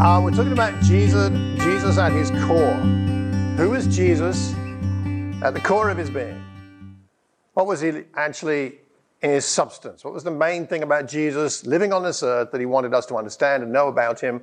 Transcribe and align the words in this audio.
Uh, 0.00 0.20
we're 0.20 0.32
talking 0.32 0.52
about 0.52 0.82
Jesus, 0.82 1.30
Jesus 1.62 1.96
at 1.96 2.10
his 2.12 2.30
core. 2.44 2.74
Who 3.56 3.74
is 3.74 3.86
Jesus 3.86 4.52
at 5.42 5.54
the 5.54 5.60
core 5.60 5.90
of 5.90 5.96
his 5.96 6.10
being? 6.10 6.42
What 7.54 7.66
was 7.66 7.80
he 7.80 8.02
actually 8.14 8.78
in 9.22 9.30
his 9.30 9.44
substance? 9.44 10.04
What 10.04 10.12
was 10.12 10.24
the 10.24 10.30
main 10.32 10.66
thing 10.66 10.82
about 10.82 11.06
Jesus 11.06 11.64
living 11.64 11.92
on 11.92 12.02
this 12.02 12.22
earth 12.24 12.50
that 12.50 12.60
he 12.60 12.66
wanted 12.66 12.94
us 12.94 13.06
to 13.06 13.16
understand 13.16 13.62
and 13.62 13.72
know 13.72 13.86
about 13.86 14.20
him? 14.20 14.42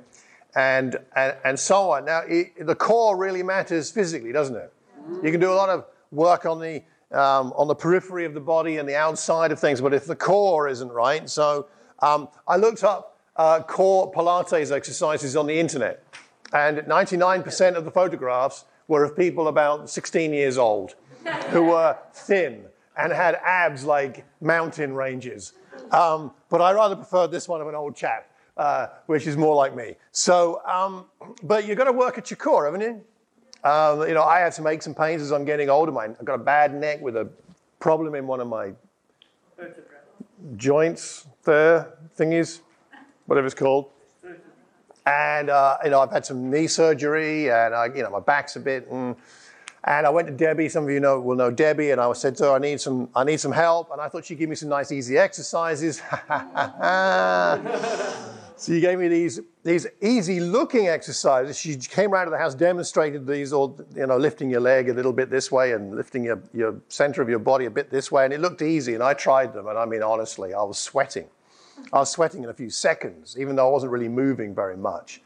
And, 0.56 0.96
and, 1.14 1.36
and 1.44 1.58
so 1.58 1.90
on. 1.90 2.06
Now, 2.06 2.22
the 2.22 2.74
core 2.74 3.16
really 3.16 3.42
matters 3.42 3.90
physically, 3.90 4.32
doesn't 4.32 4.56
it? 4.56 4.72
You 5.22 5.30
can 5.30 5.40
do 5.40 5.52
a 5.52 5.54
lot 5.54 5.68
of 5.68 5.84
work 6.10 6.46
on 6.46 6.58
the, 6.58 6.82
um, 7.12 7.52
on 7.54 7.68
the 7.68 7.74
periphery 7.74 8.24
of 8.24 8.34
the 8.34 8.40
body 8.40 8.78
and 8.78 8.88
the 8.88 8.96
outside 8.96 9.52
of 9.52 9.60
things, 9.60 9.80
but 9.80 9.92
if 9.92 10.06
the 10.06 10.16
core 10.16 10.68
isn't 10.68 10.90
right, 10.90 11.28
so 11.28 11.68
um, 12.00 12.28
I 12.48 12.56
looked 12.56 12.82
up 12.82 13.09
uh, 13.40 13.62
core 13.62 14.12
Pilates 14.12 14.70
exercises 14.70 15.34
on 15.34 15.46
the 15.46 15.58
internet, 15.58 16.04
and 16.52 16.76
99% 16.78 17.74
of 17.74 17.86
the 17.86 17.90
photographs 17.90 18.66
were 18.86 19.02
of 19.02 19.16
people 19.16 19.48
about 19.48 19.88
16 19.88 20.34
years 20.34 20.58
old 20.58 20.94
who 21.48 21.62
were 21.64 21.96
thin 22.12 22.66
and 22.98 23.10
had 23.10 23.36
abs 23.42 23.82
like 23.82 24.26
mountain 24.42 24.92
ranges. 24.92 25.54
Um, 25.90 26.32
but 26.50 26.60
I 26.60 26.72
rather 26.72 26.96
prefer 26.96 27.28
this 27.28 27.48
one 27.48 27.62
of 27.62 27.68
an 27.68 27.74
old 27.74 27.96
chap, 27.96 28.30
uh, 28.58 28.88
which 29.06 29.26
is 29.26 29.38
more 29.38 29.54
like 29.54 29.74
me. 29.74 29.96
So, 30.12 30.60
um, 30.66 31.06
but 31.42 31.66
you've 31.66 31.78
got 31.78 31.84
to 31.84 31.92
work 31.92 32.18
at 32.18 32.30
your 32.30 32.36
core, 32.36 32.66
haven't 32.66 32.82
you? 32.82 33.02
Um, 33.64 34.06
you 34.06 34.12
know, 34.12 34.22
I 34.22 34.40
had 34.40 34.52
some 34.52 34.66
aches 34.66 34.86
and 34.86 34.94
pains 34.94 35.22
as 35.22 35.32
I'm 35.32 35.46
getting 35.46 35.70
older. 35.70 35.92
My, 35.92 36.04
I've 36.04 36.24
got 36.26 36.34
a 36.34 36.44
bad 36.44 36.74
neck 36.74 37.00
with 37.00 37.16
a 37.16 37.26
problem 37.78 38.14
in 38.14 38.26
one 38.26 38.40
of 38.40 38.48
my 38.48 38.72
joints 40.56 41.26
there, 41.44 41.94
thingies, 42.18 42.60
whatever 43.30 43.46
it's 43.46 43.54
called. 43.54 43.92
And, 45.06 45.50
uh, 45.50 45.76
you 45.84 45.90
know, 45.90 46.00
I've 46.00 46.10
had 46.10 46.26
some 46.26 46.50
knee 46.50 46.66
surgery 46.66 47.48
and, 47.48 47.72
I, 47.72 47.86
you 47.86 48.02
know, 48.02 48.10
my 48.10 48.18
back's 48.18 48.56
a 48.56 48.60
bit, 48.60 48.88
and, 48.90 49.14
and 49.84 50.04
I 50.04 50.10
went 50.10 50.26
to 50.26 50.34
Debbie. 50.34 50.68
Some 50.68 50.84
of 50.84 50.90
you 50.90 50.98
know 50.98 51.20
will 51.20 51.36
know 51.36 51.50
Debbie, 51.50 51.92
and 51.92 52.00
I 52.00 52.12
said 52.12 52.36
to 52.36 52.44
her, 52.44 52.50
"I 52.50 52.58
need 52.58 52.82
some, 52.82 53.08
I 53.14 53.24
need 53.24 53.40
some 53.40 53.52
help." 53.52 53.90
And 53.92 54.00
I 54.00 54.08
thought 54.08 54.26
she'd 54.26 54.36
give 54.36 54.50
me 54.50 54.56
some 54.56 54.68
nice, 54.68 54.92
easy 54.92 55.16
exercises. 55.16 56.02
so 58.56 58.72
you 58.72 58.82
gave 58.82 58.98
me 58.98 59.08
these, 59.08 59.40
these 59.64 59.86
easy-looking 60.02 60.88
exercises. 60.88 61.58
She 61.58 61.76
came 61.76 62.12
around 62.12 62.26
to 62.26 62.30
the 62.30 62.36
house, 62.36 62.54
demonstrated 62.54 63.26
these, 63.26 63.54
all 63.54 63.80
you 63.96 64.06
know, 64.06 64.18
lifting 64.18 64.50
your 64.50 64.60
leg 64.60 64.90
a 64.90 64.92
little 64.92 65.14
bit 65.14 65.30
this 65.30 65.50
way 65.50 65.72
and 65.72 65.96
lifting 65.96 66.24
your, 66.24 66.42
your 66.52 66.78
center 66.88 67.22
of 67.22 67.30
your 67.30 67.38
body 67.38 67.64
a 67.64 67.70
bit 67.70 67.90
this 67.90 68.12
way, 68.12 68.26
and 68.26 68.34
it 68.34 68.40
looked 68.40 68.60
easy. 68.60 68.92
And 68.92 69.02
I 69.02 69.14
tried 69.14 69.54
them, 69.54 69.66
and 69.66 69.78
I 69.78 69.86
mean, 69.86 70.02
honestly, 70.02 70.52
I 70.52 70.62
was 70.62 70.78
sweating. 70.78 71.24
I 71.92 71.98
was 71.98 72.10
sweating 72.10 72.44
in 72.44 72.50
a 72.50 72.54
few 72.54 72.70
seconds, 72.70 73.36
even 73.38 73.56
though 73.56 73.68
I 73.68 73.70
wasn't 73.70 73.92
really 73.92 74.08
moving 74.08 74.54
very 74.54 74.76
much. 74.76 75.22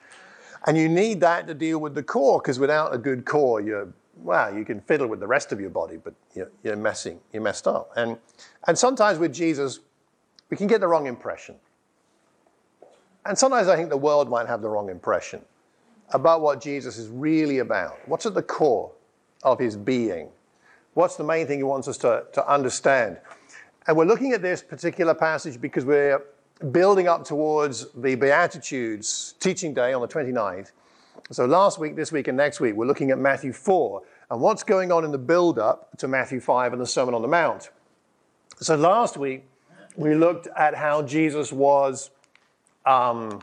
And 0.66 0.78
you 0.78 0.88
need 0.88 1.20
that 1.20 1.47
to 1.47 1.55
deal 1.55 1.78
with 1.78 1.94
the 1.94 2.02
core, 2.02 2.41
because 2.41 2.58
without 2.58 2.94
a 2.94 2.98
good 2.98 3.24
core, 3.24 3.60
you're 3.60 3.88
well, 4.22 4.56
you 4.56 4.64
can 4.64 4.80
fiddle 4.80 5.06
with 5.06 5.20
the 5.20 5.27
rest 5.27 5.52
of 5.52 5.60
your 5.60 5.70
body, 5.70 5.97
but 5.97 6.14
you're, 6.34 6.50
you're, 6.62 6.77
messing, 6.77 7.20
you're 7.32 7.42
messed 7.42 7.66
up. 7.66 7.91
And, 7.97 8.16
and 8.66 8.78
sometimes 8.78 9.19
with 9.19 9.34
Jesus, 9.34 9.80
we 10.50 10.56
can 10.56 10.66
get 10.66 10.80
the 10.80 10.88
wrong 10.88 11.06
impression. 11.06 11.56
And 13.27 13.36
sometimes 13.36 13.69
I 13.69 13.77
think 13.77 13.88
the 13.88 13.97
world 13.97 14.28
might 14.28 14.47
have 14.47 14.62
the 14.62 14.69
wrong 14.69 14.88
impression 14.88 15.42
about 16.10 16.42
what 16.42 16.60
Jesus 16.60 16.98
is 16.98 17.08
really 17.08 17.58
about. 17.58 17.98
What's 18.06 18.27
at 18.27 18.34
the 18.34 18.42
core 18.42 18.92
of 19.42 19.58
his 19.58 19.77
being? 19.77 20.28
What's 20.92 21.16
the 21.16 21.25
main 21.25 21.47
thing 21.47 21.58
he 21.58 21.64
wants 21.64 21.88
us 21.88 21.98
to, 21.98 22.25
to 22.34 22.48
understand? 22.48 23.19
And 23.86 23.97
we're 23.97 24.05
looking 24.05 24.32
at 24.32 24.42
this 24.42 24.62
particular 24.62 25.14
passage 25.14 25.60
because 25.60 25.84
we're 25.84 26.22
building 26.70 27.08
up 27.08 27.24
towards 27.24 27.86
the 27.92 28.14
Beatitudes 28.14 29.34
teaching 29.41 29.74
day 29.74 29.92
on 29.92 30.00
the 30.00 30.08
29th. 30.08 30.72
So 31.30 31.47
last 31.47 31.78
week, 31.78 31.97
this 31.97 32.12
week, 32.12 32.28
and 32.28 32.36
next 32.36 32.60
week, 32.60 32.74
we're 32.74 32.86
looking 32.86 33.10
at 33.10 33.19
Matthew 33.19 33.52
4 33.52 34.02
and 34.31 34.41
what's 34.41 34.62
going 34.62 34.92
on 34.92 35.04
in 35.04 35.10
the 35.10 35.19
build 35.19 35.59
up 35.59 35.97
to 35.98 36.09
Matthew 36.09 36.41
5 36.41 36.72
and 36.72 36.81
the 36.81 36.87
Sermon 36.87 37.15
on 37.15 37.22
the 37.22 37.28
Mount. 37.28 37.70
So 38.60 38.76
last 38.76 39.16
week, 39.16 39.44
we 39.97 40.15
looked 40.15 40.48
at 40.56 40.75
how 40.75 41.03
Jesus 41.03 41.53
was 41.53 42.10
um, 42.84 43.41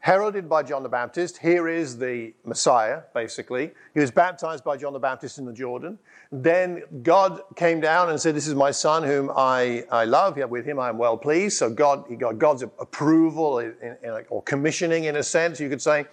heralded 0.00 0.48
by 0.48 0.62
John 0.62 0.82
the 0.82 0.88
Baptist. 0.88 1.38
Here 1.38 1.68
is 1.68 1.98
the 1.98 2.32
Messiah, 2.44 3.02
basically. 3.14 3.70
He 3.94 4.00
was 4.00 4.10
baptized 4.10 4.64
by 4.64 4.76
John 4.76 4.92
the 4.92 4.98
Baptist 4.98 5.38
in 5.38 5.44
the 5.44 5.52
Jordan. 5.52 5.98
Then 6.32 6.82
God 7.02 7.42
came 7.54 7.80
down 7.80 8.10
and 8.10 8.20
said, 8.20 8.34
This 8.34 8.48
is 8.48 8.54
my 8.54 8.70
son 8.70 9.02
whom 9.02 9.30
I, 9.36 9.84
I 9.90 10.04
love. 10.04 10.36
With 10.36 10.64
him 10.64 10.78
I 10.78 10.88
am 10.88 10.98
well 10.98 11.16
pleased. 11.16 11.58
So 11.58 11.70
God, 11.70 12.04
he 12.08 12.16
got 12.16 12.38
God's 12.38 12.62
approval 12.62 13.58
in, 13.58 13.74
in, 13.82 14.24
or 14.30 14.42
commissioning, 14.42 15.04
in 15.04 15.16
a 15.16 15.22
sense, 15.22 15.60
you 15.60 15.68
could 15.68 15.82
say. 15.82 16.06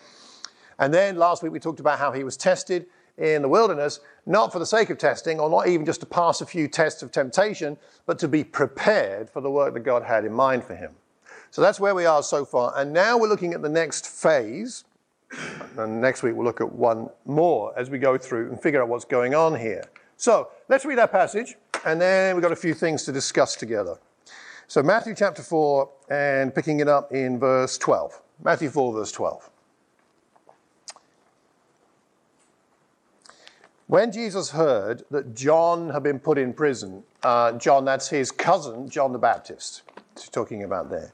And 0.80 0.94
then 0.94 1.18
last 1.18 1.42
week 1.42 1.52
we 1.52 1.60
talked 1.60 1.80
about 1.80 1.98
how 1.98 2.12
he 2.12 2.24
was 2.24 2.38
tested 2.38 2.88
in 3.18 3.42
the 3.42 3.50
wilderness, 3.50 4.00
not 4.26 4.52
for 4.52 4.60
the 4.60 4.66
sake 4.66 4.90
of 4.90 4.98
testing, 4.98 5.40
or 5.40 5.50
not 5.50 5.68
even 5.68 5.86
just 5.86 6.02
to 6.02 6.06
pass 6.06 6.42
a 6.42 6.46
few 6.46 6.68
tests 6.68 7.02
of 7.02 7.12
temptation, 7.12 7.78
but 8.06 8.20
to 8.20 8.28
be 8.28 8.44
prepared 8.44 9.30
for 9.30 9.42
the 9.42 9.50
work 9.50 9.74
that 9.74 9.80
God 9.80 10.04
had 10.04 10.24
in 10.24 10.34
mind 10.34 10.64
for 10.64 10.76
him. 10.76 10.92
So 11.52 11.62
that's 11.62 11.80
where 11.80 11.96
we 11.96 12.06
are 12.06 12.24
so 12.24 12.46
far. 12.46 12.74
And 12.78 12.94
now 12.94 13.18
we're 13.18 13.30
looking 13.30 13.54
at 13.54 13.62
the 13.62 13.70
next 13.70 14.08
phase. 14.08 14.84
And 15.78 16.02
next 16.02 16.24
week 16.24 16.36
we'll 16.36 16.46
look 16.46 16.62
at 16.62 16.72
one 16.72 17.10
more 17.26 17.78
as 17.78 17.90
we 17.90 18.00
go 18.00 18.18
through 18.18 18.50
and 18.50 18.62
figure 18.62 18.82
out 18.82 18.88
what's 18.88 19.06
going 19.06 19.36
on 19.36 19.60
here. 19.60 19.84
So 20.18 20.50
let's 20.68 20.84
read 20.84 20.98
our 20.98 21.08
passage, 21.08 21.56
and 21.86 22.02
then 22.02 22.36
we've 22.36 22.42
got 22.42 22.52
a 22.52 22.56
few 22.56 22.74
things 22.74 23.04
to 23.04 23.12
discuss 23.12 23.56
together. 23.56 23.98
So, 24.70 24.84
Matthew 24.84 25.16
chapter 25.16 25.44
4, 25.44 25.90
and 26.10 26.54
picking 26.54 26.82
it 26.82 26.90
up 26.90 27.14
in 27.14 27.40
verse 27.40 27.78
12. 27.78 28.20
Matthew 28.44 28.70
4, 28.70 28.94
verse 28.94 29.12
12. 29.14 29.50
When 33.88 34.12
Jesus 34.12 34.50
heard 34.50 35.04
that 35.12 35.34
John 35.34 35.90
had 35.92 36.04
been 36.04 36.20
put 36.20 36.38
in 36.38 36.52
prison, 36.52 37.04
uh, 37.24 37.54
John, 37.54 37.86
that's 37.86 38.10
his 38.10 38.32
cousin, 38.32 38.90
John 38.90 39.14
the 39.14 39.20
Baptist, 39.20 39.84
he's 40.18 40.28
talking 40.28 40.64
about 40.64 40.90
there, 40.90 41.14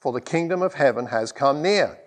for 0.00 0.12
the 0.12 0.20
kingdom 0.20 0.62
of 0.62 0.74
heaven 0.74 1.06
has 1.06 1.30
come 1.30 1.62
near. 1.62 1.98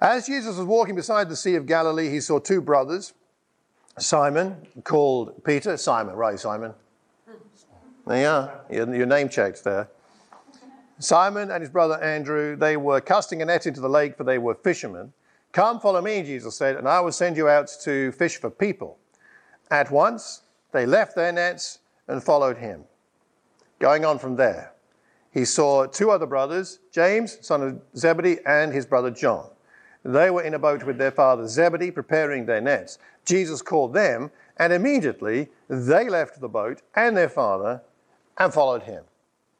As 0.00 0.26
Jesus 0.26 0.56
was 0.56 0.66
walking 0.66 0.94
beside 0.94 1.28
the 1.28 1.36
Sea 1.36 1.56
of 1.56 1.66
Galilee, 1.66 2.08
he 2.08 2.20
saw 2.20 2.38
two 2.38 2.60
brothers, 2.60 3.12
Simon, 3.98 4.66
called 4.84 5.44
Peter. 5.44 5.76
Simon, 5.76 6.14
right, 6.14 6.38
Simon? 6.38 6.72
There 8.06 8.20
you 8.20 8.26
are. 8.26 8.60
Your, 8.70 9.06
name 9.06 9.28
checked 9.28 9.62
there. 9.62 9.88
Simon 10.98 11.50
and 11.50 11.60
his 11.60 11.70
brother 11.70 12.02
Andrew, 12.02 12.56
they 12.56 12.76
were 12.76 13.00
casting 13.00 13.42
a 13.42 13.44
net 13.44 13.66
into 13.66 13.80
the 13.80 13.88
lake, 13.88 14.16
for 14.16 14.24
they 14.24 14.38
were 14.38 14.54
fishermen. 14.54 15.12
Come, 15.52 15.80
follow 15.80 16.00
me, 16.00 16.22
Jesus 16.22 16.56
said, 16.56 16.76
and 16.76 16.88
I 16.88 17.00
will 17.00 17.12
send 17.12 17.36
you 17.36 17.48
out 17.48 17.70
to 17.82 18.12
fish 18.12 18.38
for 18.38 18.50
people. 18.50 18.98
At 19.70 19.90
once, 19.90 20.42
they 20.72 20.86
left 20.86 21.14
their 21.14 21.32
nets 21.32 21.80
and 22.08 22.22
followed 22.22 22.56
him. 22.56 22.84
Going 23.78 24.04
on 24.04 24.18
from 24.18 24.36
there, 24.36 24.72
he 25.32 25.44
saw 25.44 25.86
two 25.86 26.10
other 26.10 26.26
brothers, 26.26 26.78
James, 26.92 27.38
son 27.40 27.62
of 27.62 27.80
Zebedee, 27.96 28.38
and 28.46 28.72
his 28.72 28.86
brother 28.86 29.10
John. 29.10 29.48
They 30.04 30.30
were 30.30 30.42
in 30.42 30.54
a 30.54 30.58
boat 30.58 30.84
with 30.84 30.98
their 30.98 31.10
father 31.10 31.48
Zebedee, 31.48 31.90
preparing 31.90 32.46
their 32.46 32.60
nets. 32.60 32.98
Jesus 33.24 33.62
called 33.62 33.94
them, 33.94 34.30
and 34.58 34.72
immediately 34.72 35.48
they 35.68 36.08
left 36.08 36.40
the 36.40 36.48
boat 36.48 36.82
and 36.94 37.16
their 37.16 37.28
father 37.28 37.80
and 38.36 38.52
followed 38.52 38.82
him. 38.82 39.04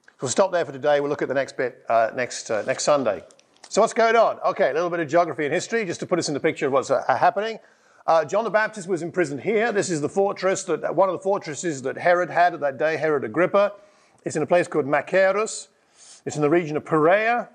So 0.06 0.14
we'll 0.22 0.30
stop 0.30 0.52
there 0.52 0.64
for 0.64 0.72
today. 0.72 1.00
We'll 1.00 1.10
look 1.10 1.22
at 1.22 1.28
the 1.28 1.34
next 1.34 1.56
bit 1.56 1.84
uh, 1.88 2.10
next, 2.14 2.50
uh, 2.50 2.62
next 2.66 2.84
Sunday. 2.84 3.24
So 3.68 3.80
what's 3.80 3.94
going 3.94 4.16
on? 4.16 4.38
Okay, 4.40 4.70
a 4.70 4.74
little 4.74 4.90
bit 4.90 5.00
of 5.00 5.08
geography 5.08 5.44
and 5.44 5.54
history 5.54 5.84
just 5.84 6.00
to 6.00 6.06
put 6.06 6.18
us 6.18 6.28
in 6.28 6.34
the 6.34 6.40
picture 6.40 6.66
of 6.66 6.72
what's 6.72 6.90
uh, 6.90 7.02
happening. 7.08 7.58
Uh, 8.06 8.24
John 8.24 8.44
the 8.44 8.50
Baptist 8.50 8.88
was 8.88 9.02
imprisoned 9.02 9.40
here. 9.40 9.72
This 9.72 9.88
is 9.88 10.00
the 10.00 10.08
fortress 10.08 10.64
that 10.64 10.94
one 10.94 11.08
of 11.08 11.14
the 11.14 11.20
fortresses 11.20 11.82
that 11.82 11.96
Herod 11.96 12.30
had 12.30 12.52
at 12.52 12.60
that 12.60 12.76
day, 12.76 12.96
Herod 12.96 13.24
Agrippa. 13.24 13.72
It's 14.24 14.36
in 14.36 14.42
a 14.42 14.46
place 14.46 14.68
called 14.68 14.86
Machaerus. 14.86 15.68
It's 16.24 16.36
in 16.36 16.42
the 16.42 16.50
region 16.50 16.76
of 16.76 16.84
Perea, 16.84 17.48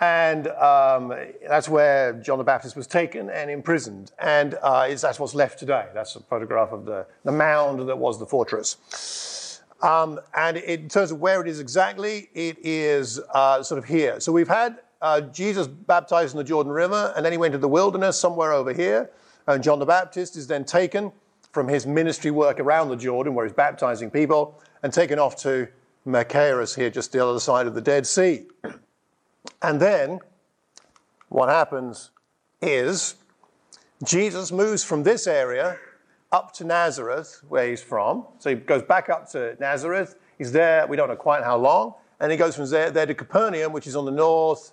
and 0.00 0.48
um, 0.48 1.14
that's 1.48 1.68
where 1.68 2.12
John 2.14 2.38
the 2.38 2.44
Baptist 2.44 2.76
was 2.76 2.86
taken 2.86 3.30
and 3.30 3.50
imprisoned. 3.50 4.12
And 4.18 4.54
uh, 4.62 4.88
that's 4.88 5.18
what's 5.18 5.34
left 5.34 5.58
today. 5.58 5.86
That's 5.94 6.14
a 6.16 6.20
photograph 6.20 6.72
of 6.72 6.84
the, 6.84 7.06
the 7.24 7.32
mound 7.32 7.88
that 7.88 7.96
was 7.96 8.18
the 8.18 8.26
fortress. 8.26 9.62
Um, 9.80 10.20
and 10.34 10.58
in 10.58 10.88
terms 10.88 11.10
of 11.10 11.20
where 11.20 11.40
it 11.40 11.48
is 11.48 11.60
exactly, 11.60 12.28
it 12.34 12.58
is 12.62 13.20
uh, 13.32 13.62
sort 13.62 13.78
of 13.78 13.84
here. 13.84 14.20
So 14.20 14.32
we've 14.32 14.48
had 14.48 14.80
uh, 15.00 15.22
Jesus 15.22 15.66
baptized 15.66 16.34
in 16.34 16.38
the 16.38 16.44
Jordan 16.44 16.72
River, 16.72 17.12
and 17.16 17.24
then 17.24 17.32
he 17.32 17.38
went 17.38 17.52
to 17.52 17.58
the 17.58 17.68
wilderness 17.68 18.18
somewhere 18.18 18.52
over 18.52 18.72
here. 18.72 19.10
And 19.46 19.62
John 19.62 19.78
the 19.78 19.86
Baptist 19.86 20.36
is 20.36 20.46
then 20.46 20.64
taken 20.64 21.12
from 21.52 21.68
his 21.68 21.86
ministry 21.86 22.30
work 22.30 22.60
around 22.60 22.88
the 22.88 22.96
Jordan, 22.96 23.34
where 23.34 23.46
he's 23.46 23.54
baptizing 23.54 24.10
people, 24.10 24.60
and 24.82 24.92
taken 24.92 25.18
off 25.18 25.36
to 25.36 25.68
Machaerus 26.06 26.76
here, 26.76 26.90
just 26.90 27.12
the 27.12 27.26
other 27.26 27.40
side 27.40 27.66
of 27.66 27.74
the 27.74 27.80
Dead 27.80 28.06
Sea. 28.06 28.46
And 29.62 29.80
then 29.80 30.20
what 31.28 31.48
happens 31.48 32.10
is 32.60 33.14
Jesus 34.02 34.52
moves 34.52 34.84
from 34.84 35.02
this 35.02 35.26
area 35.26 35.78
up 36.30 36.52
to 36.54 36.64
Nazareth, 36.64 37.42
where 37.48 37.68
he's 37.68 37.82
from. 37.82 38.26
So 38.38 38.50
he 38.50 38.56
goes 38.56 38.82
back 38.82 39.08
up 39.08 39.30
to 39.30 39.56
Nazareth. 39.60 40.16
He's 40.36 40.52
there, 40.52 40.86
we 40.86 40.96
don't 40.96 41.08
know 41.08 41.16
quite 41.16 41.44
how 41.44 41.56
long. 41.56 41.94
And 42.20 42.30
he 42.30 42.36
goes 42.36 42.56
from 42.56 42.68
there, 42.68 42.90
there 42.90 43.06
to 43.06 43.14
Capernaum, 43.14 43.72
which 43.72 43.86
is 43.86 43.96
on 43.96 44.04
the 44.04 44.10
north 44.10 44.72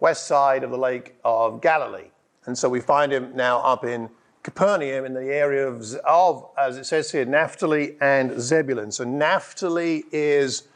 west 0.00 0.26
side 0.26 0.64
of 0.64 0.70
the 0.70 0.78
Lake 0.78 1.14
of 1.24 1.60
Galilee. 1.60 2.10
And 2.46 2.56
so 2.56 2.68
we 2.68 2.80
find 2.80 3.12
him 3.12 3.34
now 3.34 3.60
up 3.60 3.84
in 3.84 4.08
Capernaum 4.48 5.04
in 5.04 5.12
the 5.12 5.26
area 5.26 5.66
of, 5.68 5.94
of 6.06 6.48
as 6.56 6.78
it 6.78 6.84
says 6.84 7.12
here, 7.12 7.26
Naphtali 7.26 7.96
and 8.00 8.40
Zebulun. 8.40 8.90
So 8.90 9.04
Naphtali 9.04 10.04
is 10.10 10.68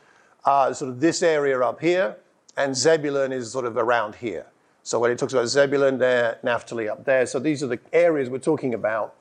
uh, 0.45 0.75
sort 0.75 0.91
of 0.91 1.01
this 1.01 1.23
area 1.23 1.59
up 1.61 1.81
here, 1.81 2.17
and 2.59 2.77
Zebulun 2.77 3.33
is 3.33 3.51
sort 3.51 3.65
of 3.65 3.79
around 3.79 4.17
here. 4.17 4.45
So 4.83 4.99
when 4.99 5.11
it 5.11 5.19
talks 5.19 5.33
about 5.33 5.47
Zebulun 5.47 5.97
there, 5.97 6.39
Naphtali 6.43 6.89
up 6.89 7.07
there. 7.07 7.25
So 7.25 7.39
these 7.39 7.63
are 7.63 7.67
the 7.67 7.81
areas 7.95 8.29
we're 8.29 8.39
talking 8.39 8.75
about 8.75 9.15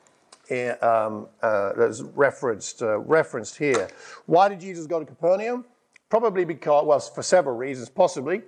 in, 0.49 0.75
um, 0.81 1.27
uh, 1.41 1.71
that's 1.77 2.01
referenced, 2.01 2.81
uh, 2.81 2.99
referenced 2.99 3.57
here. 3.57 3.87
Why 4.25 4.49
did 4.49 4.59
Jesus 4.59 4.85
go 4.85 4.99
to 4.99 5.05
Capernaum? 5.05 5.63
Probably 6.09 6.43
because, 6.43 6.85
well, 6.85 6.99
for 6.99 7.23
several 7.23 7.55
reasons, 7.55 7.87
possibly. 7.87 8.41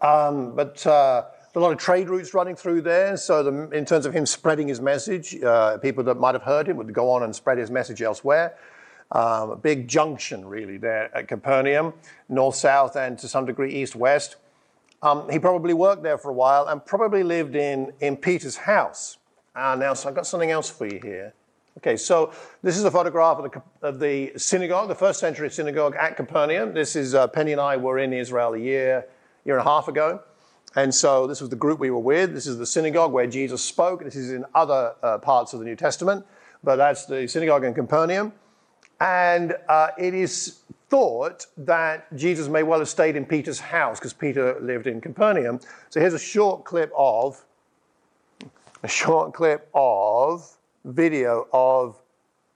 Um, 0.00 0.56
but 0.56 0.86
uh, 0.86 1.24
a 1.56 1.60
lot 1.60 1.72
of 1.72 1.78
trade 1.78 2.10
routes 2.10 2.34
running 2.34 2.54
through 2.54 2.82
there. 2.82 3.16
So, 3.16 3.42
the, 3.42 3.70
in 3.70 3.86
terms 3.86 4.04
of 4.04 4.12
him 4.12 4.26
spreading 4.26 4.68
his 4.68 4.80
message, 4.80 5.42
uh, 5.42 5.78
people 5.78 6.04
that 6.04 6.16
might 6.16 6.34
have 6.34 6.42
heard 6.42 6.68
him 6.68 6.76
would 6.76 6.92
go 6.92 7.10
on 7.10 7.22
and 7.22 7.34
spread 7.34 7.56
his 7.56 7.70
message 7.70 8.02
elsewhere. 8.02 8.56
Um, 9.10 9.50
a 9.50 9.56
big 9.56 9.88
junction, 9.88 10.44
really, 10.44 10.76
there 10.76 11.16
at 11.16 11.28
Capernaum, 11.28 11.94
north 12.28 12.56
south 12.56 12.96
and 12.96 13.18
to 13.20 13.28
some 13.28 13.46
degree 13.46 13.72
east 13.72 13.96
west. 13.96 14.36
Um, 15.02 15.30
he 15.30 15.38
probably 15.38 15.72
worked 15.72 16.02
there 16.02 16.18
for 16.18 16.30
a 16.30 16.34
while 16.34 16.66
and 16.66 16.84
probably 16.84 17.22
lived 17.22 17.56
in, 17.56 17.92
in 18.00 18.16
Peter's 18.16 18.56
house. 18.56 19.16
Uh, 19.54 19.76
now, 19.76 19.94
so 19.94 20.08
I've 20.08 20.14
got 20.14 20.26
something 20.26 20.50
else 20.50 20.68
for 20.68 20.86
you 20.86 21.00
here. 21.02 21.32
Okay, 21.78 21.96
so 21.96 22.32
this 22.62 22.76
is 22.76 22.84
a 22.84 22.90
photograph 22.90 23.38
of 23.38 23.52
the, 23.52 23.62
of 23.86 24.00
the 24.00 24.32
synagogue, 24.36 24.88
the 24.88 24.94
first 24.94 25.20
century 25.20 25.50
synagogue 25.50 25.94
at 25.96 26.16
Capernaum. 26.16 26.74
This 26.74 26.96
is 26.96 27.14
uh, 27.14 27.28
Penny 27.28 27.52
and 27.52 27.60
I 27.60 27.76
were 27.76 27.98
in 27.98 28.12
Israel 28.12 28.54
a 28.54 28.58
year, 28.58 29.06
year 29.44 29.56
and 29.56 29.66
a 29.66 29.70
half 29.70 29.88
ago. 29.88 30.20
And 30.76 30.94
so 30.94 31.26
this 31.26 31.40
was 31.40 31.48
the 31.48 31.56
group 31.56 31.80
we 31.80 31.90
were 31.90 31.98
with. 31.98 32.34
This 32.34 32.46
is 32.46 32.58
the 32.58 32.66
synagogue 32.66 33.10
where 33.10 33.26
Jesus 33.26 33.64
spoke. 33.64 34.04
This 34.04 34.14
is 34.14 34.30
in 34.30 34.44
other 34.54 34.94
uh, 35.02 35.18
parts 35.18 35.54
of 35.54 35.58
the 35.58 35.64
New 35.64 35.74
Testament, 35.74 36.24
but 36.62 36.76
that's 36.76 37.06
the 37.06 37.26
synagogue 37.26 37.64
in 37.64 37.72
Capernaum. 37.72 38.32
And 39.00 39.56
uh, 39.68 39.88
it 39.98 40.14
is 40.14 40.60
thought 40.88 41.46
that 41.56 42.14
Jesus 42.14 42.48
may 42.48 42.62
well 42.62 42.78
have 42.78 42.88
stayed 42.88 43.16
in 43.16 43.24
Peter's 43.24 43.58
house 43.58 43.98
because 43.98 44.12
Peter 44.12 44.58
lived 44.60 44.86
in 44.86 45.00
Capernaum. 45.00 45.60
So 45.88 45.98
here's 45.98 46.14
a 46.14 46.18
short 46.18 46.64
clip 46.64 46.92
of 46.96 47.42
a 48.82 48.88
short 48.88 49.32
clip 49.32 49.68
of 49.74 50.56
video 50.84 51.48
of 51.52 52.00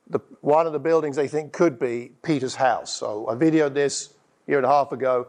the, 0.08 0.20
one 0.42 0.66
of 0.66 0.72
the 0.72 0.78
buildings 0.78 1.16
they 1.16 1.26
think 1.26 1.52
could 1.52 1.78
be 1.78 2.12
Peter's 2.22 2.54
house. 2.54 2.94
So 2.94 3.28
I 3.28 3.34
videoed 3.34 3.74
this 3.74 4.10
a 4.46 4.50
year 4.50 4.58
and 4.58 4.66
a 4.66 4.70
half 4.70 4.92
ago. 4.92 5.26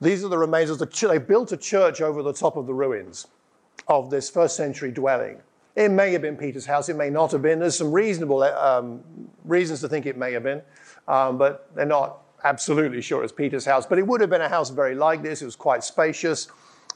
These 0.00 0.24
are 0.24 0.28
the 0.28 0.38
remains 0.38 0.70
of 0.70 0.78
the 0.78 0.86
church. 0.86 1.10
They 1.10 1.18
built 1.18 1.52
a 1.52 1.56
church 1.56 2.00
over 2.00 2.22
the 2.22 2.32
top 2.32 2.56
of 2.56 2.66
the 2.66 2.74
ruins 2.74 3.26
of 3.88 4.10
this 4.10 4.30
first 4.30 4.56
century 4.56 4.90
dwelling. 4.90 5.40
It 5.76 5.90
may 5.90 6.12
have 6.12 6.22
been 6.22 6.36
Peter's 6.36 6.66
house, 6.66 6.88
it 6.88 6.96
may 6.96 7.10
not 7.10 7.32
have 7.32 7.42
been. 7.42 7.58
There's 7.58 7.76
some 7.76 7.92
reasonable 7.92 8.42
um, 8.42 9.02
reasons 9.44 9.80
to 9.80 9.88
think 9.88 10.06
it 10.06 10.16
may 10.16 10.32
have 10.32 10.44
been, 10.44 10.62
um, 11.08 11.36
but 11.36 11.68
they're 11.74 11.84
not 11.84 12.18
absolutely 12.44 13.00
sure 13.00 13.24
it's 13.24 13.32
Peter's 13.32 13.64
house. 13.64 13.84
But 13.84 13.98
it 13.98 14.06
would 14.06 14.20
have 14.20 14.30
been 14.30 14.42
a 14.42 14.48
house 14.48 14.70
very 14.70 14.94
like 14.94 15.22
this. 15.22 15.42
It 15.42 15.46
was 15.46 15.56
quite 15.56 15.82
spacious. 15.82 16.48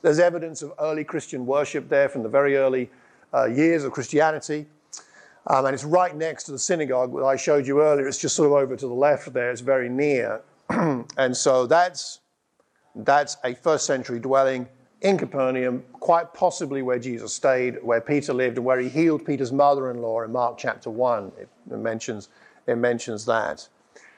There's 0.02 0.20
evidence 0.20 0.62
of 0.62 0.72
early 0.78 1.02
Christian 1.02 1.44
worship 1.44 1.88
there 1.88 2.08
from 2.08 2.22
the 2.22 2.28
very 2.28 2.56
early 2.56 2.88
uh, 3.34 3.46
years 3.46 3.82
of 3.82 3.92
Christianity. 3.92 4.66
Um, 5.48 5.64
and 5.64 5.74
it's 5.74 5.84
right 5.84 6.14
next 6.14 6.44
to 6.44 6.52
the 6.52 6.58
synagogue 6.58 7.14
that 7.16 7.24
I 7.24 7.36
showed 7.36 7.66
you 7.66 7.80
earlier. 7.80 8.06
It's 8.06 8.18
just 8.18 8.36
sort 8.36 8.46
of 8.46 8.52
over 8.52 8.76
to 8.76 8.86
the 8.86 8.94
left 8.94 9.32
there. 9.32 9.50
It's 9.50 9.62
very 9.62 9.88
near. 9.88 10.42
and 10.68 11.36
so 11.36 11.66
that's, 11.66 12.20
that's 13.04 13.36
a 13.44 13.54
first 13.54 13.86
century 13.86 14.18
dwelling 14.20 14.68
in 15.00 15.16
Capernaum, 15.16 15.84
quite 15.92 16.34
possibly 16.34 16.82
where 16.82 16.98
Jesus 16.98 17.32
stayed, 17.32 17.82
where 17.82 18.00
Peter 18.00 18.32
lived, 18.32 18.56
and 18.56 18.66
where 18.66 18.80
he 18.80 18.88
healed 18.88 19.24
Peter's 19.24 19.52
mother 19.52 19.90
in 19.90 20.02
law 20.02 20.22
in 20.22 20.32
Mark 20.32 20.58
chapter 20.58 20.90
1. 20.90 21.32
It, 21.38 21.48
mentions, 21.70 22.28
it 22.66 22.76
mentions 22.76 23.24
that. 23.26 23.68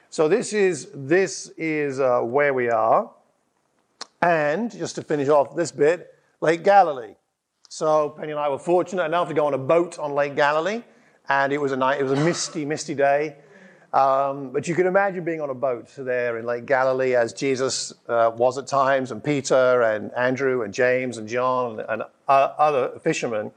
So 0.09 0.27
this 0.27 0.53
is, 0.53 0.89
this 0.93 1.51
is 1.57 1.99
uh, 1.99 2.21
where 2.21 2.53
we 2.53 2.69
are. 2.69 3.11
And 4.21 4.71
just 4.71 4.95
to 4.95 5.03
finish 5.03 5.29
off 5.29 5.55
this 5.55 5.71
bit, 5.71 6.15
Lake 6.41 6.63
Galilee. 6.63 7.15
So 7.69 8.09
Penny 8.09 8.31
and 8.31 8.39
I 8.39 8.49
were 8.49 8.59
fortunate 8.59 9.05
enough 9.05 9.27
to 9.29 9.33
go 9.33 9.45
on 9.45 9.53
a 9.53 9.57
boat 9.57 9.97
on 9.99 10.13
Lake 10.13 10.35
Galilee, 10.35 10.83
and 11.29 11.53
it 11.53 11.61
was 11.61 11.71
a 11.71 11.77
night, 11.77 11.99
it 11.99 12.03
was 12.03 12.19
a 12.19 12.23
misty, 12.23 12.65
misty 12.65 12.95
day. 12.95 13.37
Um, 13.93 14.51
but 14.51 14.69
you 14.69 14.75
can 14.75 14.87
imagine 14.87 15.25
being 15.25 15.41
on 15.41 15.49
a 15.49 15.53
boat 15.53 15.89
there 15.97 16.37
in 16.37 16.45
Lake 16.45 16.65
Galilee 16.65 17.13
as 17.13 17.33
Jesus 17.33 17.93
uh, 18.07 18.31
was 18.33 18.57
at 18.57 18.65
times, 18.65 19.11
and 19.11 19.21
Peter 19.21 19.81
and 19.81 20.13
Andrew 20.13 20.61
and 20.61 20.73
James 20.73 21.17
and 21.17 21.27
John 21.27 21.81
and 21.89 22.03
uh, 22.27 22.53
other 22.57 22.97
fishermen. 22.99 23.51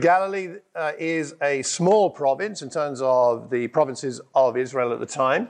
Galilee 0.00 0.56
uh, 0.74 0.92
is 0.98 1.36
a 1.40 1.62
small 1.62 2.10
province 2.10 2.62
in 2.62 2.70
terms 2.70 3.00
of 3.00 3.50
the 3.50 3.68
provinces 3.68 4.20
of 4.34 4.56
Israel 4.56 4.92
at 4.92 4.98
the 4.98 5.06
time, 5.06 5.48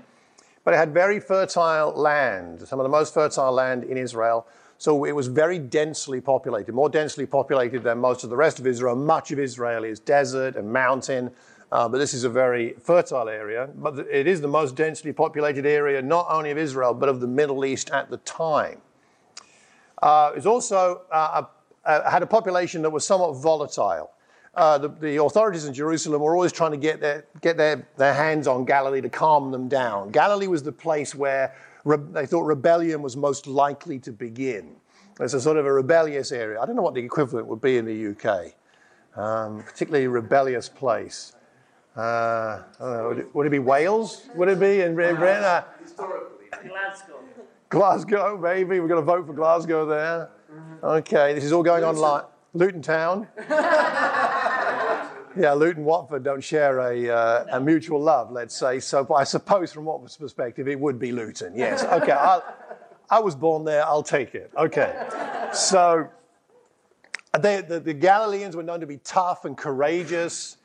but 0.64 0.74
it 0.74 0.76
had 0.76 0.92
very 0.92 1.18
fertile 1.18 1.92
land, 1.92 2.66
some 2.68 2.80
of 2.80 2.84
the 2.84 2.90
most 2.90 3.14
fertile 3.14 3.52
land 3.52 3.84
in 3.84 3.96
Israel. 3.96 4.46
So 4.76 5.04
it 5.04 5.12
was 5.12 5.28
very 5.28 5.58
densely 5.58 6.20
populated, 6.20 6.74
more 6.74 6.90
densely 6.90 7.24
populated 7.24 7.84
than 7.84 7.98
most 7.98 8.24
of 8.24 8.28
the 8.28 8.36
rest 8.36 8.58
of 8.58 8.66
Israel. 8.66 8.96
Much 8.96 9.30
of 9.30 9.38
Israel 9.38 9.84
is 9.84 9.98
desert 9.98 10.56
and 10.56 10.70
mountain. 10.70 11.30
Uh, 11.74 11.88
but 11.88 11.98
this 11.98 12.14
is 12.14 12.22
a 12.22 12.30
very 12.30 12.72
fertile 12.74 13.28
area. 13.28 13.68
But 13.74 13.98
it 13.98 14.28
is 14.28 14.40
the 14.40 14.46
most 14.46 14.76
densely 14.76 15.12
populated 15.12 15.66
area, 15.66 16.00
not 16.00 16.26
only 16.30 16.52
of 16.52 16.56
Israel, 16.56 16.94
but 16.94 17.08
of 17.08 17.18
the 17.18 17.26
Middle 17.26 17.64
East 17.64 17.90
at 17.90 18.08
the 18.10 18.18
time. 18.18 18.80
Uh, 20.00 20.31
it 20.36 20.46
also 20.46 21.02
uh, 21.10 21.43
a, 21.84 22.08
had 22.08 22.22
a 22.22 22.26
population 22.26 22.81
that 22.82 22.90
was 22.90 23.04
somewhat 23.04 23.32
volatile. 23.32 24.12
Uh, 24.54 24.78
the, 24.78 24.88
the, 24.88 25.20
authorities 25.20 25.64
in 25.64 25.74
Jerusalem 25.74 26.22
were 26.22 26.36
always 26.36 26.52
trying 26.52 26.70
to 26.70 26.76
get, 26.76 27.00
their, 27.00 27.26
get 27.40 27.56
their, 27.56 27.88
their 27.96 28.14
hands 28.14 28.46
on 28.46 28.64
Galilee 28.64 29.00
to 29.00 29.08
calm 29.08 29.50
them 29.50 29.66
down. 29.66 30.12
Galilee 30.12 30.46
was 30.46 30.62
the 30.62 30.70
place 30.70 31.12
where 31.12 31.56
re- 31.84 31.98
they 32.12 32.24
thought 32.24 32.43
rebellion 32.43 33.02
was 33.02 33.16
most 33.16 33.48
likely 33.48 33.98
to 33.98 34.12
begin. 34.12 34.76
It's 35.19 35.34
a 35.34 35.40
sort 35.40 35.56
of 35.56 35.66
a 35.66 35.72
rebellious 35.72 36.31
area. 36.31 36.60
I 36.60 36.66
don't 36.66 36.76
know 36.76 36.82
what 36.82 36.94
the 36.94 37.02
equivalent 37.02 37.48
would 37.48 37.60
be 37.60 37.78
in 37.78 37.84
the 37.84 38.10
UK, 38.12 38.54
um, 39.20 39.64
particularly 39.64 40.06
rebellious 40.06 40.69
place. 40.69 41.32
Uh, 41.96 42.63
know, 42.81 43.08
would, 43.08 43.19
it, 43.19 43.34
would, 43.34 43.46
it, 43.46 43.51
be 43.51 43.60
Wales? 43.60 44.22
Would 44.34 44.48
it 44.48 44.58
be 44.58 44.81
in 44.81 44.94
Britain? 44.94 45.22
Uh, 45.22 45.63
Historically, 45.81 46.46
Glasgow. 46.69 47.20
Glasgow, 47.69 48.39
maybe. 48.39 48.81
We're 48.81 48.89
going 48.89 49.01
to 49.01 49.06
vote 49.06 49.27
for 49.27 49.32
Glasgow 49.32 49.86
there. 49.86 50.31
Mm-hmm. 50.53 50.84
Okay, 50.84 51.34
this 51.34 51.44
is 51.44 51.53
all 51.53 51.63
going 51.63 51.84
Luton. 51.84 51.96
online. 51.96 52.24
Luton 52.53 52.82
Town. 52.82 53.29
yeah, 53.48 55.53
Luton 55.56 55.84
Watford 55.84 56.24
don't 56.24 56.43
share 56.43 56.81
a, 56.81 57.10
uh, 57.10 57.46
a 57.53 57.60
mutual 57.60 58.01
love, 58.01 58.31
let's 58.31 58.56
say. 58.56 58.81
So, 58.81 59.13
I 59.15 59.24
suppose 59.24 59.72
from 59.72 59.84
Watford's 59.84 60.17
perspective, 60.17 60.69
it 60.69 60.79
would 60.79 60.98
be 60.98 61.13
Luton. 61.13 61.56
Yes. 61.56 61.84
Okay. 61.84 62.13
I'll, 62.13 62.44
I 63.10 63.20
was 63.20 63.34
born 63.34 63.65
there. 63.65 63.84
I'll 63.84 64.03
take 64.03 64.34
it. 64.34 64.51
Okay. 64.56 65.06
So, 65.53 66.08
they, 67.41 67.60
the, 67.60 67.81
the 67.81 67.94
Galileans 67.94 68.56
were 68.56 68.63
known 68.63 68.81
to 68.81 68.86
be 68.86 68.98
tough 68.98 69.44
and 69.44 69.56
courageous 69.56 70.58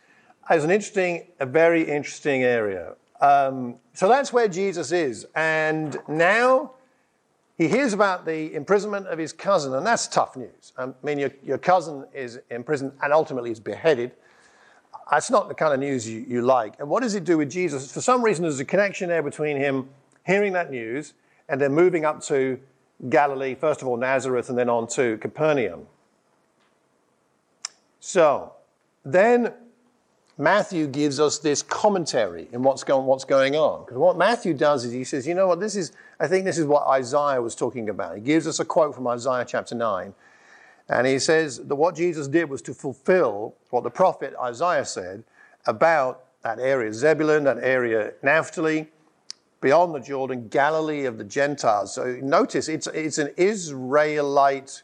is 0.57 0.63
an 0.63 0.71
interesting, 0.71 1.27
a 1.39 1.45
very 1.45 1.83
interesting 1.83 2.43
area. 2.43 2.95
Um, 3.21 3.75
so 3.93 4.07
that's 4.07 4.31
where 4.31 4.47
Jesus 4.47 4.91
is. 4.91 5.27
And 5.35 5.97
now 6.07 6.71
he 7.57 7.67
hears 7.67 7.93
about 7.93 8.25
the 8.25 8.53
imprisonment 8.53 9.07
of 9.07 9.19
his 9.19 9.33
cousin, 9.33 9.73
and 9.73 9.85
that's 9.85 10.07
tough 10.07 10.37
news. 10.37 10.73
I 10.77 10.89
mean, 11.03 11.19
your, 11.19 11.31
your 11.43 11.57
cousin 11.57 12.05
is 12.13 12.39
imprisoned 12.49 12.93
and 13.03 13.11
ultimately 13.11 13.51
is 13.51 13.59
beheaded. 13.59 14.11
That's 15.11 15.29
not 15.29 15.49
the 15.49 15.55
kind 15.55 15.73
of 15.73 15.79
news 15.79 16.07
you, 16.07 16.23
you 16.27 16.41
like. 16.41 16.79
And 16.79 16.87
what 16.87 17.03
does 17.03 17.15
it 17.15 17.25
do 17.25 17.37
with 17.37 17.51
Jesus? 17.51 17.91
For 17.91 18.01
some 18.01 18.23
reason, 18.23 18.43
there's 18.43 18.59
a 18.59 18.65
connection 18.65 19.09
there 19.09 19.23
between 19.23 19.57
him 19.57 19.89
hearing 20.25 20.53
that 20.53 20.71
news 20.71 21.13
and 21.49 21.59
then 21.59 21.73
moving 21.73 22.05
up 22.05 22.21
to 22.23 22.59
Galilee, 23.09 23.55
first 23.55 23.81
of 23.81 23.87
all, 23.87 23.97
Nazareth, 23.97 24.49
and 24.49 24.57
then 24.57 24.69
on 24.69 24.87
to 24.87 25.17
Capernaum. 25.17 25.87
So 27.99 28.53
then 29.03 29.53
Matthew 30.39 30.87
gives 30.87 31.19
us 31.19 31.37
this 31.37 31.61
commentary 31.61 32.47
in 32.53 32.63
what's 32.63 32.85
going, 32.85 33.05
what's 33.05 33.25
going 33.25 33.57
on. 33.57 33.83
Because 33.83 33.97
what 33.97 34.17
Matthew 34.17 34.53
does 34.53 34.85
is 34.85 34.93
he 34.93 35.03
says, 35.03 35.27
you 35.27 35.35
know 35.35 35.47
what, 35.47 35.59
this 35.59 35.75
is, 35.75 35.91
I 36.17 36.27
think 36.27 36.45
this 36.45 36.57
is 36.57 36.65
what 36.65 36.87
Isaiah 36.87 37.41
was 37.41 37.55
talking 37.55 37.89
about. 37.89 38.15
He 38.15 38.21
gives 38.21 38.47
us 38.47 38.61
a 38.61 38.65
quote 38.65 38.95
from 38.95 39.05
Isaiah 39.05 39.43
chapter 39.45 39.75
9. 39.75 40.13
And 40.87 41.05
he 41.05 41.19
says 41.19 41.57
that 41.57 41.75
what 41.75 41.93
Jesus 41.93 42.29
did 42.29 42.49
was 42.49 42.61
to 42.63 42.73
fulfill 42.73 43.53
what 43.69 43.83
the 43.83 43.89
prophet 43.89 44.33
Isaiah 44.41 44.85
said 44.85 45.25
about 45.65 46.23
that 46.43 46.57
area, 46.57 46.93
Zebulun, 46.93 47.43
that 47.43 47.57
area, 47.59 48.13
Naphtali, 48.23 48.87
beyond 49.59 49.93
the 49.93 49.99
Jordan, 49.99 50.47
Galilee 50.47 51.03
of 51.03 51.17
the 51.17 51.25
Gentiles. 51.25 51.93
So 51.93 52.17
notice 52.21 52.69
it's, 52.69 52.87
it's 52.87 53.17
an 53.17 53.33
Israelite 53.35 54.83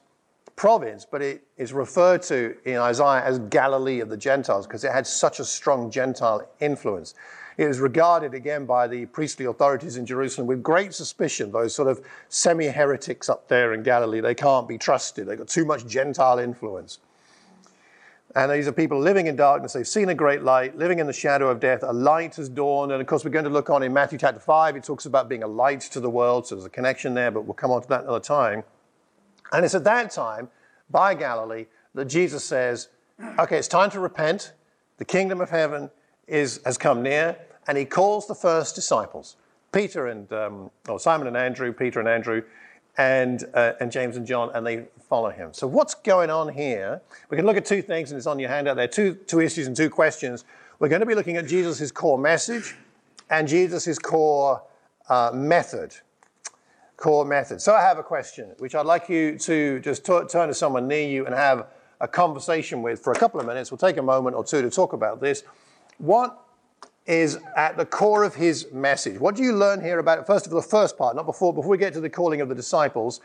province, 0.56 1.06
but 1.10 1.22
it 1.22 1.44
is 1.58 1.74
referred 1.74 2.22
to 2.24 2.56
in 2.66 2.78
Isaiah 2.78 3.24
as 3.24 3.40
Galilee 3.40 4.00
of 4.00 4.10
the 4.10 4.18
Gentiles 4.18 4.66
because 4.66 4.84
it 4.84 4.92
had 4.92 5.06
such 5.06 5.40
a 5.40 5.46
strong 5.46 5.92
Gentile 5.92 6.48
influence. 6.60 7.14
It 7.58 7.68
is 7.68 7.80
regarded 7.80 8.34
again 8.34 8.66
by 8.66 8.88
the 8.88 9.06
priestly 9.08 9.46
authorities 9.46 9.96
in 9.96 10.06
Jerusalem 10.06 10.48
with 10.48 10.62
great 10.62 10.94
suspicion. 10.94 11.52
Those 11.52 11.74
sort 11.74 11.88
of 11.88 12.02
semi 12.28 12.68
heretics 12.68 13.30
up 13.30 13.48
there 13.48 13.74
in 13.74 13.84
Galilee, 13.84 14.20
they 14.20 14.36
can't 14.36 14.68
be 14.68 14.78
trusted. 14.78 15.28
They've 15.28 15.38
got 15.38 15.48
too 15.48 15.66
much 15.66 15.88
Gentile 15.88 16.40
influence. 16.40 17.00
And 18.36 18.52
these 18.52 18.68
are 18.68 18.74
people 18.74 19.00
living 19.00 19.28
in 19.28 19.38
darkness. 19.38 19.72
They've 19.72 19.88
seen 19.88 20.10
a 20.10 20.16
great 20.16 20.44
light, 20.44 20.78
living 20.78 21.00
in 21.00 21.08
the 21.08 21.14
shadow 21.14 21.50
of 21.50 21.62
death. 21.62 21.84
A 21.84 21.94
light 21.94 22.36
has 22.36 22.50
dawned. 22.50 22.92
And 22.92 23.00
of 23.00 23.08
course, 23.08 23.24
we're 23.24 23.32
going 23.32 23.46
to 23.46 23.52
look 23.52 23.70
on 23.70 23.82
in 23.82 23.94
Matthew 23.94 24.18
chapter 24.18 24.42
5. 24.42 24.76
It 24.76 24.84
talks 24.84 25.06
about 25.06 25.30
being 25.30 25.44
a 25.44 25.48
light 25.48 25.80
to 25.82 26.02
the 26.02 26.10
world. 26.10 26.46
So 26.46 26.56
there's 26.56 26.66
a 26.66 26.70
connection 26.70 27.14
there, 27.14 27.32
but 27.32 27.46
we'll 27.46 27.54
come 27.54 27.72
on 27.72 27.82
to 27.82 27.88
that 27.88 28.04
another 28.04 28.20
time. 28.20 28.64
And 29.52 29.66
it's 29.66 29.75
at 29.75 29.84
that 29.84 30.12
time, 30.12 30.50
by 30.90 31.14
Galilee, 31.16 31.66
that 31.94 32.06
Jesus 32.06 32.44
says, 32.44 32.90
okay, 33.40 33.58
it's 33.58 33.68
time 33.68 33.90
to 33.92 34.00
repent. 34.00 34.54
The 34.98 35.06
kingdom 35.06 35.42
of 35.42 35.50
heaven 35.50 35.90
is, 36.28 36.60
has 36.66 36.78
come 36.78 37.02
near. 37.02 37.38
And 37.68 37.78
he 37.78 37.86
calls 37.86 38.28
the 38.28 38.36
first 38.36 38.75
disciples, 38.75 39.38
Peter 39.72 40.08
and, 40.08 40.32
um, 40.32 40.72
or 40.88 41.00
Simon 41.00 41.28
and 41.28 41.36
Andrew, 41.36 41.74
Peter 41.74 42.00
and 42.00 42.08
Andrew, 42.08 42.44
and, 42.98 43.44
uh, 43.54 43.74
and 43.80 43.92
James 43.92 44.18
and 44.18 44.25
John, 44.25 44.52
and 44.54 44.66
they 44.66 44.86
follow 45.10 45.30
him. 45.30 45.54
So, 45.54 45.68
what's 45.68 45.96
going 45.96 46.30
on 46.30 46.54
here? 46.54 47.02
We 47.30 47.38
can 47.38 47.46
look 47.46 47.58
at 47.58 47.66
two 47.66 47.82
things, 47.82 48.12
and 48.12 48.18
it's 48.18 48.28
on 48.28 48.40
your 48.40 48.50
handout 48.50 48.78
there 48.78 48.88
two, 48.88 49.16
two 49.16 49.42
issues 49.42 49.68
and 49.68 49.75
two 49.75 49.90
questions. 49.90 50.46
We're 50.80 50.90
going 50.90 51.02
to 51.02 51.06
be 51.06 51.16
looking 51.16 51.38
at 51.38 51.48
Jesus' 51.48 51.92
core 51.92 52.18
message 52.18 52.75
and 53.30 53.48
Jesus' 53.48 53.98
core 53.98 54.62
uh, 55.10 55.32
method. 55.34 55.96
Core 56.98 57.25
method. 57.25 57.62
So, 57.62 57.74
I 57.74 57.82
have 57.82 57.98
a 57.98 58.04
question, 58.04 58.52
which 58.60 58.75
I'd 58.75 58.86
like 58.86 59.10
you 59.10 59.38
to 59.40 59.80
just 59.80 60.06
t- 60.06 60.22
turn 60.30 60.48
to 60.48 60.54
someone 60.54 60.88
near 60.88 61.08
you 61.08 61.25
and 61.25 61.36
have 61.36 61.68
a 62.00 62.08
conversation 62.08 62.82
with 62.82 63.00
for 63.04 63.12
a 63.14 63.16
couple 63.16 63.40
of 63.40 63.46
minutes. 63.46 63.72
We'll 63.72 63.78
take 63.78 63.98
a 63.98 64.02
moment 64.02 64.36
or 64.36 64.44
two 64.44 64.62
to 64.62 64.70
talk 64.70 64.94
about 64.94 65.22
this. 65.22 65.44
What 65.98 66.40
is 67.06 67.38
at 67.56 67.78
the 67.78 67.86
core 67.86 68.24
of 68.24 68.36
his 68.36 68.72
message? 68.72 69.20
What 69.20 69.36
do 69.36 69.44
you 69.44 69.54
learn 69.54 69.82
here 69.82 70.00
about 70.00 70.20
it? 70.20 70.28
First 70.28 70.48
of 70.48 70.54
all, 70.54 70.62
the 70.62 70.68
first 70.68 70.98
part, 70.98 71.16
not 71.16 71.25
before, 71.25 71.54
before 71.54 71.70
we 71.70 71.78
get 71.78 71.94
to 71.94 72.02
the 72.02 72.10
calling 72.10 72.42
of 72.42 72.50
the 72.50 72.56
disciples. 72.56 73.22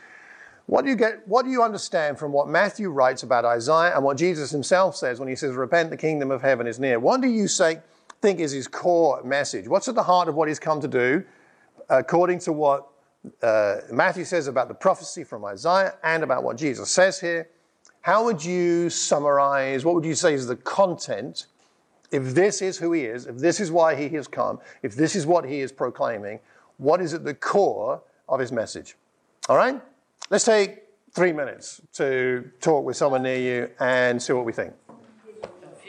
What 0.67 0.83
do 0.83 0.89
you 0.89 0.95
get? 0.95 1.27
What 1.27 1.43
do 1.43 1.51
you 1.51 1.63
understand 1.63 2.19
from 2.19 2.31
what 2.31 2.47
Matthew 2.47 2.91
writes 2.91 3.23
about 3.23 3.43
Isaiah 3.43 3.95
and 3.95 4.03
what 4.03 4.17
Jesus 4.17 4.51
himself 4.51 4.95
says 4.95 5.19
when 5.19 5.27
he 5.27 5.35
says, 5.35 5.55
"Repent, 5.55 5.89
the 5.89 5.97
kingdom 5.97 6.29
of 6.31 6.41
heaven 6.41 6.67
is 6.67 6.79
near"? 6.79 6.99
What 6.99 7.19
do 7.21 7.27
you 7.27 7.47
say 7.47 7.81
think 8.21 8.39
is 8.39 8.51
his 8.51 8.67
core 8.67 9.21
message? 9.23 9.67
What's 9.67 9.87
at 9.87 9.95
the 9.95 10.03
heart 10.03 10.29
of 10.29 10.35
what 10.35 10.47
he's 10.47 10.59
come 10.59 10.79
to 10.79 10.87
do, 10.87 11.23
according 11.89 12.39
to 12.39 12.53
what 12.53 12.87
uh, 13.41 13.77
Matthew 13.91 14.25
says 14.25 14.47
about 14.47 14.67
the 14.67 14.73
prophecy 14.73 15.23
from 15.23 15.45
Isaiah 15.45 15.95
and 16.03 16.23
about 16.23 16.43
what 16.43 16.57
Jesus 16.57 16.89
says 16.89 17.19
here? 17.19 17.49
How 18.01 18.23
would 18.25 18.43
you 18.43 18.89
summarize? 18.89 19.85
What 19.85 19.95
would 19.95 20.05
you 20.05 20.15
say 20.15 20.33
is 20.33 20.47
the 20.47 20.55
content? 20.55 21.45
If 22.11 22.33
this 22.33 22.61
is 22.61 22.77
who 22.77 22.91
he 22.91 23.05
is, 23.05 23.27
if 23.27 23.37
this 23.37 23.59
is 23.59 23.71
why 23.71 23.95
he 23.95 24.09
has 24.09 24.27
come, 24.27 24.59
if 24.81 24.95
this 24.95 25.15
is 25.15 25.25
what 25.25 25.45
he 25.45 25.61
is 25.61 25.71
proclaiming, 25.71 26.39
what 26.77 26.99
is 26.99 27.13
at 27.13 27.23
the 27.23 27.33
core 27.33 28.01
of 28.27 28.39
his 28.39 28.51
message? 28.51 28.95
All 29.47 29.55
right? 29.55 29.79
Let's 30.29 30.43
take 30.43 30.83
three 31.13 31.31
minutes 31.31 31.81
to 31.93 32.49
talk 32.59 32.85
with 32.85 32.97
someone 32.97 33.23
near 33.23 33.37
you 33.37 33.69
and 33.79 34.21
see 34.21 34.33
what 34.33 34.45
we 34.45 34.53
think. 34.53 34.73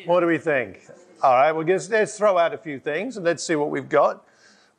What 0.04 0.20
do 0.20 0.26
we 0.26 0.38
think? 0.38 0.82
All 1.22 1.34
right, 1.34 1.52
well, 1.52 1.64
just, 1.64 1.90
let's 1.90 2.18
throw 2.18 2.36
out 2.36 2.52
a 2.52 2.58
few 2.58 2.78
things 2.80 3.16
and 3.16 3.24
let's 3.24 3.42
see 3.44 3.54
what 3.54 3.70
we've 3.70 3.88
got. 3.88 4.26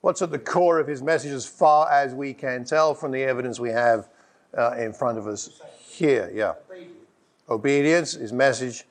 What's 0.03 0.21
at 0.21 0.31
the 0.31 0.39
core 0.39 0.79
of 0.79 0.87
his 0.87 1.01
message, 1.01 1.31
as 1.31 1.45
far 1.45 1.89
as 1.89 2.13
we 2.13 2.33
can 2.33 2.65
tell 2.65 2.93
from 2.93 3.13
the 3.13 3.23
evidence 3.23 3.57
we 3.57 3.69
have 3.69 4.09
uh, 4.57 4.71
in 4.71 4.91
front 4.91 5.17
of 5.17 5.27
us 5.27 5.61
here? 5.79 6.29
Yeah. 6.35 6.55
Obedience. 7.49 8.11
His 8.11 8.33
message 8.33 8.83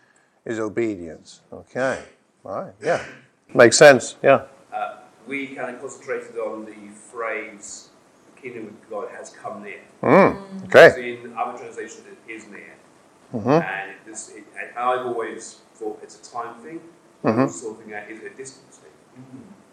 is 0.46 0.58
obedience. 0.58 1.42
Okay. 1.52 2.02
All 2.46 2.62
right. 2.62 2.72
Yeah. 2.82 3.04
Makes 3.52 3.76
sense. 3.76 4.16
Yeah. 4.22 4.46
Uh, 4.72 5.00
we 5.26 5.48
kind 5.48 5.74
of 5.74 5.82
concentrated 5.82 6.38
on 6.38 6.64
the 6.64 6.94
phrase 6.94 7.90
the 8.34 8.40
kingdom 8.40 8.68
of 8.68 8.88
God 8.88 9.10
has 9.10 9.28
come 9.28 9.62
near. 9.62 9.82
Mm, 10.02 10.64
okay. 10.64 11.18
In 11.22 11.36
other 11.36 11.58
translations, 11.58 12.04
it 12.06 12.32
is 12.32 12.46
near. 12.46 12.72
Mm-hmm. 13.34 13.50
And, 13.50 13.90
it, 13.90 13.96
this, 14.06 14.30
it, 14.30 14.44
and 14.58 14.78
I've 14.78 15.04
always 15.04 15.58
thought 15.74 16.00
it's 16.02 16.26
a 16.26 16.32
time 16.32 16.54
thing. 16.62 16.80
Mm-hmm. 17.22 17.48
Sort 17.48 17.78
of 17.78 17.84
thing, 17.84 17.92
is 17.92 18.22
it 18.22 18.32
a 18.32 18.34
distance 18.34 18.78
thing? 18.78 18.90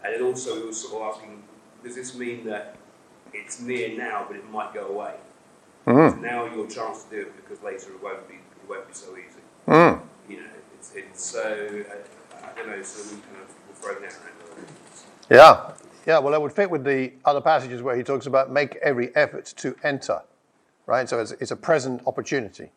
And 0.03 0.13
then 0.13 0.21
also, 0.21 0.59
we 0.59 0.67
were 0.67 0.73
sort 0.73 1.01
of 1.01 1.15
asking, 1.15 1.43
does 1.83 1.95
this 1.95 2.15
mean 2.15 2.45
that 2.45 2.75
it's 3.33 3.59
near 3.59 3.97
now, 3.97 4.25
but 4.27 4.37
it 4.37 4.49
might 4.49 4.73
go 4.73 4.87
away? 4.87 5.15
Mm. 5.85 6.11
So 6.11 6.17
now 6.17 6.45
your 6.45 6.67
chance 6.67 7.03
to 7.03 7.09
do 7.09 7.21
it 7.21 7.35
because 7.35 7.63
later 7.63 7.91
it 7.91 8.03
won't 8.03 8.27
be, 8.27 8.35
it 8.35 8.69
won't 8.69 8.87
be 8.87 8.93
so 8.93 9.11
easy. 9.13 9.41
Mm. 9.67 10.01
You 10.29 10.37
know, 10.37 10.47
it's, 10.77 10.93
it's 10.95 11.23
so, 11.23 11.41
uh, 11.41 12.37
I 12.37 12.57
don't 12.57 12.67
know, 12.67 12.81
so 12.81 13.15
we 13.15 13.21
kind 13.21 13.37
of 13.41 13.55
we're 13.67 13.75
throwing 13.75 14.01
that 14.01 14.13
around. 14.13 14.67
Yeah. 15.29 15.71
Yeah, 16.07 16.19
well, 16.19 16.31
that 16.31 16.41
would 16.41 16.53
fit 16.53 16.71
with 16.71 16.83
the 16.83 17.11
other 17.25 17.41
passages 17.41 17.81
where 17.81 17.95
he 17.95 18.03
talks 18.03 18.25
about 18.25 18.51
make 18.51 18.77
every 18.77 19.15
effort 19.15 19.45
to 19.57 19.75
enter, 19.83 20.21
right? 20.85 21.07
So 21.07 21.19
it's, 21.19 21.31
it's 21.33 21.51
a 21.51 21.55
present 21.55 22.01
opportunity. 22.07 22.71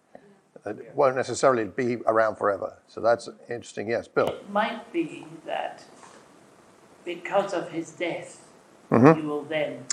It 0.64 0.92
won't 0.94 1.16
necessarily 1.16 1.64
be 1.64 1.96
around 2.06 2.36
forever. 2.36 2.76
So 2.88 3.00
that's 3.00 3.28
interesting. 3.48 3.88
Yes, 3.88 4.06
Bill. 4.06 4.28
It 4.28 4.50
might 4.50 4.92
be 4.92 5.26
that 5.46 5.82
because 7.04 7.52
of 7.54 7.70
his 7.70 7.90
death, 7.92 8.44
Mhm. 8.90 9.16
you 9.16 9.28
will 9.28 9.42
then, 9.42 9.84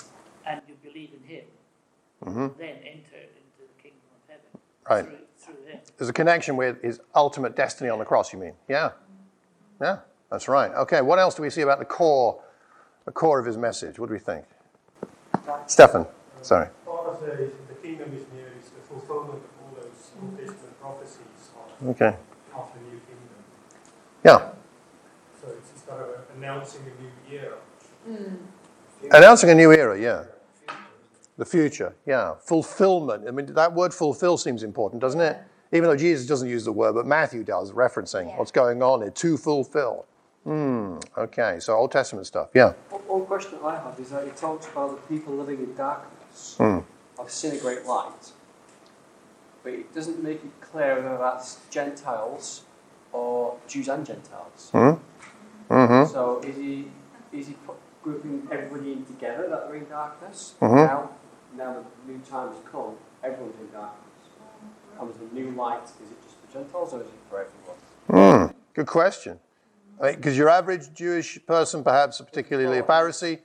and 0.46 0.60
you 0.68 0.74
believe 0.82 1.10
in 1.14 1.22
him, 1.28 1.44
Mhm. 2.24 2.56
then 2.58 2.76
enter 2.76 3.16
into 3.16 3.58
the 3.58 3.82
kingdom 3.82 4.00
of 4.14 4.28
heaven 4.28 4.60
Right. 4.88 5.04
through, 5.06 5.54
through 5.56 5.64
him. 5.66 5.80
There's 5.96 6.08
a 6.10 6.12
connection 6.12 6.56
with 6.56 6.80
his 6.82 7.00
ultimate 7.14 7.54
destiny 7.56 7.90
on 7.90 7.98
the 7.98 8.04
cross, 8.04 8.32
you 8.32 8.38
mean? 8.38 8.54
Yeah. 8.68 8.92
Yeah, 9.80 10.00
that's 10.30 10.46
right. 10.48 10.70
Okay, 10.72 11.00
what 11.00 11.18
else 11.18 11.34
do 11.34 11.42
we 11.42 11.48
see 11.50 11.62
about 11.62 11.78
the 11.78 11.86
core, 11.86 12.42
the 13.06 13.12
core 13.12 13.38
of 13.38 13.46
his 13.46 13.56
message? 13.56 13.98
What 13.98 14.08
do 14.08 14.12
we 14.12 14.18
think? 14.18 14.44
Stefan, 15.66 16.06
sorry. 16.42 16.68
Part 16.84 17.06
of 17.06 17.20
the, 17.22 17.50
the 17.68 17.74
kingdom 17.82 18.14
is 18.14 18.24
near 18.34 18.48
is 18.58 18.68
the 18.70 18.80
fulfillment 18.82 19.42
of 19.42 19.50
all 19.62 19.74
those 19.74 20.10
Old 20.22 20.38
Testament 20.38 20.80
prophecies 20.80 21.50
of, 21.80 21.88
Okay. 21.88 22.14
of 22.54 22.70
the 22.74 22.80
new 22.80 23.00
kingdom. 23.00 23.28
Yeah. 24.22 24.50
So 25.40 25.48
it's, 25.56 25.70
it's 25.70 25.82
kind 25.82 26.00
of 26.02 26.08
a, 26.08 26.36
announcing 26.36 26.82
a 26.82 27.02
new 27.32 27.38
era. 27.40 27.56
Announcing 29.12 29.50
a 29.50 29.54
new 29.54 29.72
era, 29.72 29.98
yeah. 29.98 30.24
The 31.38 31.44
future, 31.46 31.94
yeah. 32.06 32.34
Fulfillment. 32.40 33.24
I 33.26 33.30
mean, 33.30 33.46
that 33.54 33.72
word 33.72 33.94
fulfill 33.94 34.36
seems 34.36 34.62
important, 34.62 35.00
doesn't 35.00 35.20
it? 35.20 35.38
Even 35.72 35.88
though 35.88 35.96
Jesus 35.96 36.26
doesn't 36.26 36.48
use 36.48 36.64
the 36.64 36.72
word, 36.72 36.94
but 36.94 37.06
Matthew 37.06 37.44
does, 37.44 37.72
referencing 37.72 38.28
Yeah. 38.28 38.36
what's 38.38 38.50
going 38.50 38.82
on 38.82 39.00
here 39.02 39.10
to 39.10 39.36
fulfill. 39.38 40.04
Hmm, 40.44 40.98
okay, 41.18 41.58
so 41.60 41.74
Old 41.74 41.92
Testament 41.92 42.26
stuff, 42.26 42.48
yeah. 42.54 42.72
One- 42.90 43.00
One 43.20 43.26
question 43.26 43.58
that 43.60 43.64
I 43.66 43.76
have 43.76 43.98
is 44.00 44.10
that 44.10 44.24
it 44.24 44.36
talks 44.36 44.66
about 44.68 44.90
the 44.96 45.14
people 45.14 45.34
living 45.34 45.58
in 45.58 45.74
darkness 45.74 46.54
Hmm. 46.58 46.78
have 47.18 47.30
seen 47.30 47.52
a 47.52 47.58
great 47.58 47.84
light, 47.86 48.32
but 49.62 49.72
it 49.72 49.94
doesn't 49.94 50.22
make 50.22 50.42
it 50.44 50.50
clear 50.60 50.96
whether 51.02 51.18
that's 51.18 51.58
Gentiles 51.70 52.62
or 53.12 53.56
Jews 53.66 53.88
and 53.88 54.04
Gentiles. 54.06 54.70
Hmm? 54.72 54.92
Mm-hmm. 55.70 56.12
So 56.12 56.40
is 56.44 56.56
he 56.56 56.88
is 57.32 57.46
he 57.48 57.56
grouping 58.02 58.48
everybody 58.50 58.92
in 58.92 59.04
together 59.04 59.48
that 59.48 59.66
they're 59.66 59.76
in 59.76 59.88
darkness? 59.88 60.54
Mhm. 60.60 60.74
Now, 60.74 61.10
now 61.56 61.76
the 62.06 62.12
new 62.12 62.18
time 62.20 62.48
has 62.48 62.56
come, 62.70 62.96
everyone's 63.22 63.54
in 63.60 63.70
darkness. 63.70 64.04
And 64.98 65.08
with 65.08 65.18
the 65.18 65.34
new 65.34 65.50
light, 65.52 65.84
is 65.84 66.10
it 66.10 66.22
just 66.22 66.36
for 66.40 66.52
Gentiles 66.58 66.92
or 66.94 67.00
is 67.02 67.06
it 67.06 67.12
for 67.30 67.46
everyone? 68.08 68.48
Hmm, 68.50 68.56
good 68.74 68.86
question. 68.86 69.38
Because 70.00 70.36
your 70.36 70.48
average 70.48 70.92
Jewish 70.94 71.38
person, 71.46 71.84
perhaps 71.84 72.20
particularly 72.20 72.78
a 72.78 72.82
Pharisee 72.82 73.40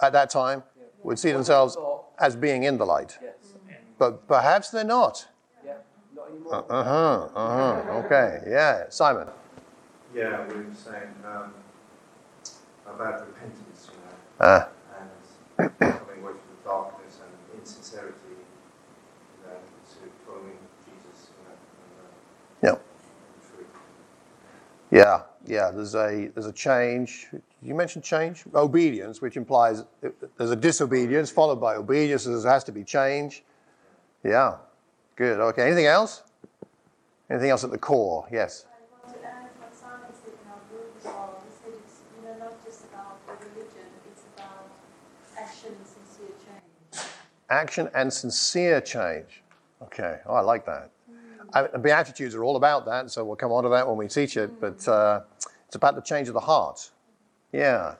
at 0.00 0.12
that 0.14 0.30
time, 0.30 0.62
Yeah. 0.76 0.84
would 1.04 1.18
see 1.18 1.30
themselves 1.32 1.76
as 2.18 2.34
being 2.34 2.64
in 2.64 2.78
the 2.78 2.86
light. 2.86 3.18
Yes. 3.22 3.34
But 3.98 4.26
perhaps 4.26 4.70
they're 4.70 4.84
not. 4.84 5.28
Yeah. 5.64 5.74
Not 6.16 6.28
anymore. 6.28 6.64
Uh 6.68 6.82
huh, 6.84 7.28
uh 7.36 7.82
huh. 7.84 7.92
Okay, 8.04 8.42
yeah. 8.48 8.84
Simon. 8.88 9.28
Yeah, 10.14 10.46
we 10.48 10.54
were 10.54 10.74
saying 10.74 11.14
um, 11.26 11.54
about 12.86 13.26
repentance, 13.26 13.88
you 13.90 13.98
know, 13.98 14.16
Ah, 14.40 14.68
and 14.98 15.78
coming 15.78 16.22
away 16.22 16.32
from 16.32 16.48
the 16.50 16.64
darkness 16.64 17.18
and 17.24 17.60
insincerity, 17.60 18.16
you 18.30 19.46
know, 19.46 19.56
to 19.56 20.10
following 20.26 20.58
Jesus, 20.84 21.28
you 21.30 21.44
know, 21.48 22.70
and, 22.70 22.76
uh, 22.76 22.78
Yeah. 24.92 24.98
yeah. 24.98 25.22
Yeah, 25.44 25.70
there's 25.72 25.96
a 25.96 26.28
there's 26.34 26.46
a 26.46 26.52
change. 26.52 27.28
You 27.62 27.74
mentioned 27.74 28.04
change, 28.04 28.44
obedience, 28.54 29.20
which 29.20 29.36
implies 29.36 29.82
there's 30.38 30.52
a 30.52 30.56
disobedience 30.56 31.30
followed 31.30 31.60
by 31.60 31.74
obedience. 31.74 32.22
So 32.24 32.38
there 32.38 32.52
has 32.52 32.62
to 32.64 32.72
be 32.72 32.84
change. 32.84 33.42
Yeah, 34.22 34.58
good. 35.16 35.40
Okay. 35.40 35.66
Anything 35.66 35.86
else? 35.86 36.22
Anything 37.28 37.50
else 37.50 37.64
at 37.64 37.72
the 37.72 37.78
core? 37.78 38.28
Yes. 38.30 38.66
I 38.70 39.08
want 39.08 39.20
to 39.20 39.26
add 39.26 39.50
what 39.58 39.74
Simon 39.74 40.14
said 40.14 40.30
in 40.32 40.46
our 40.52 40.60
group 40.70 40.94
as 41.00 41.04
well. 41.06 41.42
He 41.42 41.50
said 41.58 41.74
it's 41.82 41.98
you 42.14 42.22
know 42.28 42.38
not 42.38 42.64
just 42.64 42.84
about 42.84 43.18
the 43.26 43.32
religion, 43.50 43.88
it's 44.12 44.22
about 44.36 44.70
action 45.36 45.74
and 45.74 45.86
sincere 45.86 46.36
change. 46.38 47.06
Action 47.52 47.90
and 47.94 48.10
sincere 48.10 48.80
change. 48.80 49.42
Okay. 49.82 50.20
Oh, 50.24 50.34
I 50.34 50.40
like 50.40 50.64
that. 50.64 50.90
I, 51.52 51.66
the 51.66 51.78
Beatitudes 51.78 52.34
are 52.34 52.44
all 52.44 52.56
about 52.56 52.86
that, 52.86 53.10
so 53.10 53.24
we'll 53.26 53.36
come 53.36 53.52
on 53.52 53.62
to 53.64 53.68
that 53.68 53.86
when 53.86 53.98
we 53.98 54.08
teach 54.08 54.38
it. 54.38 54.58
But 54.58 54.88
uh, 54.88 55.20
it's 55.66 55.76
about 55.76 55.94
the 55.94 56.00
change 56.00 56.28
of 56.28 56.34
the 56.34 56.40
heart. 56.40 56.90
Yeah, 57.52 57.96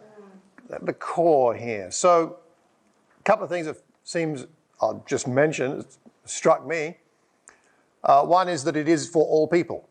the 0.81 0.95
core 0.95 1.55
here. 1.55 1.91
So, 1.91 2.39
a 3.21 3.23
couple 3.25 3.45
of 3.45 3.51
things 3.51 3.67
that 3.67 3.77
seems 4.05 4.47
I'll 4.81 5.05
just 5.07 5.29
mention 5.29 5.85
struck 6.25 6.67
me. 6.67 6.97
Uh, 8.03 8.25
one 8.25 8.49
is 8.49 8.65
that 8.65 8.75
it 8.75 8.89
is 8.89 9.07
for 9.07 9.23
all 9.25 9.47
people. 9.47 9.87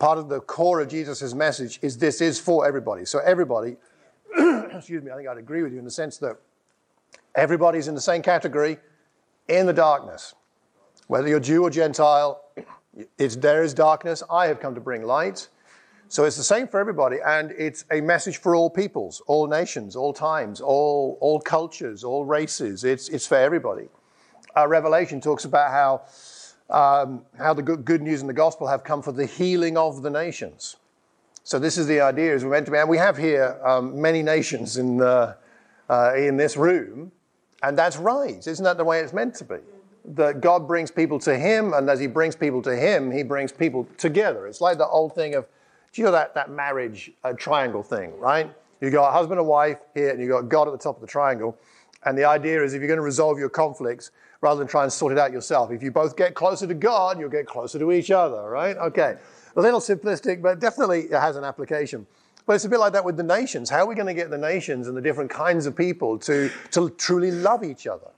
Part 0.00 0.18
of 0.18 0.28
the 0.28 0.40
core 0.40 0.80
of 0.80 0.88
Jesus' 0.88 1.32
message 1.34 1.78
is 1.82 1.98
this 1.98 2.20
is 2.20 2.40
for 2.40 2.66
everybody. 2.66 3.04
So 3.04 3.20
everybody, 3.20 3.76
excuse 4.36 5.04
me, 5.04 5.12
I 5.12 5.16
think 5.16 5.28
I'd 5.28 5.38
agree 5.38 5.62
with 5.62 5.72
you 5.72 5.78
in 5.78 5.84
the 5.84 5.90
sense 5.90 6.18
that 6.18 6.36
everybody's 7.34 7.88
in 7.88 7.94
the 7.94 8.00
same 8.00 8.22
category 8.22 8.78
in 9.48 9.66
the 9.66 9.72
darkness. 9.72 10.34
Whether 11.06 11.28
you're 11.28 11.40
Jew 11.40 11.62
or 11.62 11.70
Gentile, 11.70 12.42
there 13.18 13.62
is 13.62 13.74
darkness. 13.74 14.22
I 14.30 14.46
have 14.46 14.60
come 14.60 14.74
to 14.74 14.80
bring 14.80 15.02
light. 15.02 15.48
So 16.08 16.24
it's 16.24 16.36
the 16.36 16.44
same 16.44 16.68
for 16.68 16.78
everybody, 16.78 17.18
and 17.26 17.50
it's 17.52 17.84
a 17.90 18.00
message 18.00 18.36
for 18.36 18.54
all 18.54 18.70
peoples, 18.70 19.20
all 19.26 19.46
nations, 19.48 19.96
all 19.96 20.12
times, 20.12 20.60
all, 20.60 21.18
all 21.20 21.40
cultures, 21.40 22.04
all 22.04 22.24
races. 22.24 22.84
It's, 22.84 23.08
it's 23.08 23.26
for 23.26 23.36
everybody. 23.36 23.88
Uh, 24.56 24.68
Revelation 24.68 25.20
talks 25.20 25.44
about 25.44 25.70
how, 25.70 26.02
um, 26.70 27.24
how 27.36 27.52
the 27.52 27.62
good, 27.62 27.84
good 27.84 28.00
news 28.00 28.20
and 28.20 28.28
the 28.28 28.34
gospel 28.34 28.68
have 28.68 28.84
come 28.84 29.02
for 29.02 29.12
the 29.12 29.26
healing 29.26 29.76
of 29.76 30.02
the 30.02 30.10
nations. 30.10 30.76
So 31.42 31.58
this 31.58 31.76
is 31.76 31.86
the 31.86 32.00
idea, 32.00 32.34
is 32.34 32.44
we're 32.44 32.52
meant 32.52 32.66
to 32.66 32.72
be, 32.72 32.78
and 32.78 32.88
we 32.88 32.98
have 32.98 33.16
here 33.16 33.58
um, 33.64 34.00
many 34.00 34.22
nations 34.22 34.76
in, 34.76 34.98
the, 34.98 35.36
uh, 35.90 36.14
in 36.16 36.36
this 36.36 36.56
room, 36.56 37.10
and 37.68 37.78
that's 37.78 37.96
right. 37.96 38.46
Isn't 38.46 38.64
that 38.64 38.76
the 38.76 38.84
way 38.84 39.00
it's 39.00 39.12
meant 39.12 39.34
to 39.36 39.44
be? 39.44 39.56
that 40.04 40.40
God 40.40 40.66
brings 40.68 40.90
people 40.90 41.18
to 41.20 41.36
Him, 41.36 41.72
and 41.72 41.88
as 41.88 41.98
He 41.98 42.06
brings 42.06 42.36
people 42.36 42.60
to 42.62 42.76
Him, 42.76 43.10
He 43.10 43.22
brings 43.22 43.52
people 43.52 43.88
together. 43.96 44.46
It's 44.46 44.60
like 44.60 44.78
the 44.78 44.86
old 44.86 45.14
thing 45.14 45.34
of, 45.34 45.46
do 45.92 46.02
you 46.02 46.06
know 46.06 46.12
that, 46.12 46.34
that 46.34 46.50
marriage 46.50 47.10
uh, 47.22 47.32
triangle 47.32 47.82
thing, 47.82 48.18
right? 48.18 48.52
You 48.80 48.90
got 48.90 49.08
a 49.08 49.12
husband 49.12 49.40
and 49.40 49.48
wife 49.48 49.78
here, 49.94 50.10
and 50.10 50.20
you 50.20 50.28
got 50.28 50.48
God 50.48 50.68
at 50.68 50.72
the 50.72 50.78
top 50.78 50.96
of 50.96 51.00
the 51.00 51.06
triangle. 51.06 51.56
And 52.04 52.18
the 52.18 52.24
idea 52.24 52.62
is 52.62 52.74
if 52.74 52.80
you're 52.80 52.88
going 52.88 52.98
to 52.98 53.02
resolve 53.02 53.38
your 53.38 53.48
conflicts, 53.48 54.10
rather 54.42 54.58
than 54.58 54.68
try 54.68 54.82
and 54.82 54.92
sort 54.92 55.10
it 55.10 55.18
out 55.18 55.32
yourself, 55.32 55.70
if 55.70 55.82
you 55.82 55.90
both 55.90 56.16
get 56.16 56.34
closer 56.34 56.66
to 56.66 56.74
God, 56.74 57.18
you'll 57.18 57.30
get 57.30 57.46
closer 57.46 57.78
to 57.78 57.92
each 57.92 58.10
other, 58.10 58.42
right? 58.50 58.76
Okay. 58.76 59.16
A 59.56 59.60
little 59.60 59.80
simplistic, 59.80 60.42
but 60.42 60.58
definitely 60.58 61.02
it 61.04 61.12
has 61.12 61.36
an 61.36 61.44
application. 61.44 62.06
But 62.46 62.54
it's 62.54 62.64
a 62.64 62.68
bit 62.68 62.78
like 62.78 62.92
that 62.92 63.04
with 63.04 63.16
the 63.16 63.22
nations. 63.22 63.70
How 63.70 63.78
are 63.78 63.86
we 63.86 63.94
going 63.94 64.06
to 64.06 64.14
get 64.14 64.30
the 64.30 64.38
nations 64.38 64.86
and 64.86 64.96
the 64.96 65.00
different 65.00 65.30
kinds 65.30 65.64
of 65.66 65.74
people 65.74 66.18
to, 66.20 66.50
to 66.72 66.90
truly 66.90 67.30
love 67.30 67.64
each 67.64 67.86
other? 67.86 68.08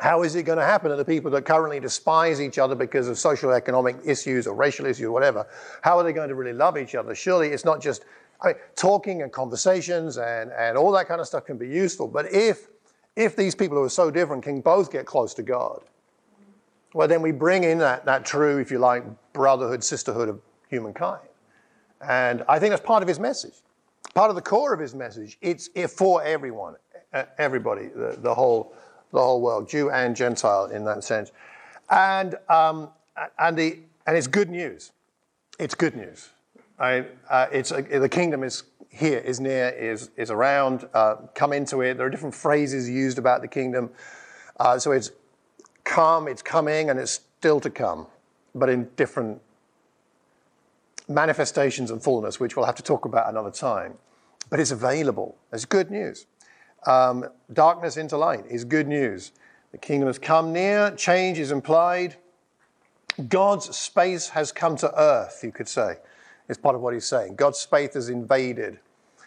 How 0.00 0.22
is 0.22 0.36
it 0.36 0.44
going 0.44 0.58
to 0.58 0.64
happen 0.64 0.90
to 0.90 0.96
the 0.96 1.04
people 1.04 1.30
that 1.32 1.44
currently 1.44 1.80
despise 1.80 2.40
each 2.40 2.58
other 2.58 2.74
because 2.74 3.08
of 3.08 3.18
social 3.18 3.50
economic 3.50 3.96
issues 4.04 4.46
or 4.46 4.54
racial 4.54 4.86
issues 4.86 5.04
or 5.04 5.10
whatever? 5.10 5.46
How 5.82 5.98
are 5.98 6.04
they 6.04 6.12
going 6.12 6.28
to 6.28 6.34
really 6.34 6.52
love 6.52 6.78
each 6.78 6.94
other? 6.94 7.14
Surely 7.14 7.48
it's 7.48 7.64
not 7.64 7.82
just, 7.82 8.04
I 8.40 8.48
mean, 8.48 8.56
talking 8.76 9.22
and 9.22 9.32
conversations 9.32 10.16
and, 10.16 10.52
and 10.52 10.78
all 10.78 10.92
that 10.92 11.08
kind 11.08 11.20
of 11.20 11.26
stuff 11.26 11.44
can 11.44 11.58
be 11.58 11.68
useful. 11.68 12.06
But 12.06 12.32
if, 12.32 12.68
if 13.16 13.34
these 13.34 13.54
people 13.54 13.76
who 13.76 13.82
are 13.82 13.90
so 13.90 14.10
different 14.10 14.44
can 14.44 14.60
both 14.60 14.92
get 14.92 15.04
close 15.04 15.34
to 15.34 15.42
God, 15.42 15.82
well, 16.94 17.08
then 17.08 17.20
we 17.20 17.32
bring 17.32 17.64
in 17.64 17.78
that, 17.78 18.06
that 18.06 18.24
true, 18.24 18.58
if 18.58 18.70
you 18.70 18.78
like, 18.78 19.04
brotherhood, 19.32 19.84
sisterhood 19.84 20.28
of 20.28 20.40
humankind. 20.70 21.27
And 22.00 22.44
I 22.48 22.58
think 22.58 22.70
that's 22.70 22.84
part 22.84 23.02
of 23.02 23.08
his 23.08 23.18
message. 23.18 23.54
Part 24.14 24.30
of 24.30 24.36
the 24.36 24.42
core 24.42 24.72
of 24.72 24.80
his 24.80 24.94
message. 24.94 25.38
It's 25.40 25.68
for 25.92 26.22
everyone, 26.22 26.76
everybody, 27.38 27.88
the, 27.88 28.16
the 28.20 28.34
whole 28.34 28.74
the 29.12 29.18
whole 29.18 29.40
world, 29.40 29.68
Jew 29.68 29.90
and 29.90 30.14
Gentile 30.14 30.66
in 30.66 30.84
that 30.84 31.04
sense. 31.04 31.32
And, 31.90 32.34
um, 32.48 32.90
and, 33.38 33.56
the, 33.56 33.78
and 34.06 34.16
it's 34.16 34.26
good 34.26 34.50
news. 34.50 34.92
It's 35.58 35.74
good 35.74 35.96
news. 35.96 36.28
I, 36.78 37.06
uh, 37.28 37.46
it's, 37.50 37.72
uh, 37.72 37.82
the 37.90 38.08
kingdom 38.08 38.44
is 38.44 38.64
here, 38.90 39.18
is 39.18 39.40
near, 39.40 39.70
is, 39.70 40.10
is 40.16 40.30
around. 40.30 40.88
Uh, 40.94 41.16
come 41.34 41.52
into 41.52 41.80
it. 41.80 41.96
There 41.96 42.06
are 42.06 42.10
different 42.10 42.34
phrases 42.34 42.88
used 42.88 43.18
about 43.18 43.40
the 43.40 43.48
kingdom. 43.48 43.90
Uh, 44.60 44.78
so 44.78 44.92
it's 44.92 45.10
come, 45.84 46.28
it's 46.28 46.42
coming, 46.42 46.90
and 46.90 46.98
it's 46.98 47.12
still 47.38 47.60
to 47.60 47.70
come, 47.70 48.06
but 48.54 48.68
in 48.68 48.88
different 48.96 49.40
manifestations 51.08 51.90
and 51.90 52.02
fullness, 52.02 52.38
which 52.38 52.56
we'll 52.56 52.66
have 52.66 52.74
to 52.76 52.82
talk 52.82 53.04
about 53.04 53.28
another 53.28 53.50
time. 53.50 53.94
But 54.50 54.60
it's 54.60 54.70
available. 54.70 55.36
It's 55.52 55.64
good 55.64 55.90
news 55.90 56.26
um, 56.86 57.28
darkness 57.52 57.96
into 57.96 58.16
light 58.16 58.44
is 58.48 58.64
good 58.64 58.86
news. 58.86 59.32
The 59.72 59.78
kingdom 59.78 60.06
has 60.06 60.18
come 60.18 60.52
near, 60.52 60.90
change 60.92 61.38
is 61.38 61.50
implied. 61.50 62.16
God's 63.28 63.76
space 63.76 64.28
has 64.28 64.52
come 64.52 64.76
to 64.76 65.00
earth, 65.00 65.40
you 65.42 65.50
could 65.50 65.68
say, 65.68 65.96
is 66.48 66.56
part 66.56 66.74
of 66.74 66.80
what 66.80 66.94
he's 66.94 67.04
saying. 67.04 67.34
God's 67.34 67.58
space 67.58 67.94
has 67.94 68.08
invaded 68.08 68.78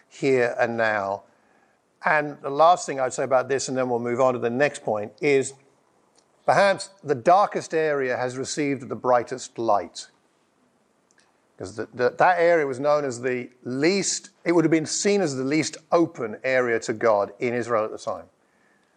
here 0.08 0.56
and 0.58 0.76
now. 0.76 1.24
And 2.04 2.40
the 2.42 2.50
last 2.50 2.86
thing 2.86 2.98
I'd 2.98 3.12
say 3.12 3.22
about 3.22 3.48
this, 3.48 3.68
and 3.68 3.76
then 3.76 3.88
we'll 3.88 4.00
move 4.00 4.20
on 4.20 4.32
to 4.34 4.40
the 4.40 4.50
next 4.50 4.82
point, 4.82 5.12
is 5.20 5.54
perhaps 6.46 6.90
the 7.04 7.14
darkest 7.14 7.74
area 7.74 8.16
has 8.16 8.36
received 8.36 8.88
the 8.88 8.96
brightest 8.96 9.58
light 9.58 10.08
because 11.62 11.76
that 11.94 12.34
area 12.38 12.66
was 12.66 12.80
known 12.80 13.04
as 13.04 13.20
the 13.20 13.48
least, 13.62 14.30
it 14.44 14.50
would 14.50 14.64
have 14.64 14.72
been 14.72 14.84
seen 14.84 15.20
as 15.20 15.36
the 15.36 15.44
least 15.44 15.76
open 15.92 16.36
area 16.42 16.80
to 16.80 16.92
God 16.92 17.32
in 17.38 17.54
Israel 17.54 17.84
at 17.84 17.92
the 17.92 17.98
time. 17.98 18.24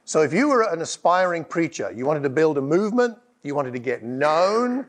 So 0.03 0.23
if 0.23 0.33
you 0.33 0.47
were 0.47 0.63
an 0.63 0.81
aspiring 0.81 1.43
preacher, 1.43 1.93
you 1.95 2.07
wanted 2.07 2.23
to 2.23 2.29
build 2.31 2.57
a 2.57 2.61
movement, 2.61 3.19
you 3.43 3.53
wanted 3.53 3.73
to 3.73 3.79
get 3.79 4.01
known, 4.01 4.87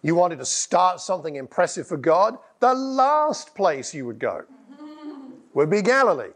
you 0.00 0.14
wanted 0.14 0.38
to 0.38 0.46
start 0.46 1.00
something 1.00 1.36
impressive 1.36 1.86
for 1.86 1.98
God, 1.98 2.38
the 2.60 2.72
last 2.72 3.54
place 3.54 3.92
you 3.92 4.06
would 4.06 4.18
go 4.18 4.44
would 5.52 5.68
be 5.68 5.82
Galilee. 5.82 6.32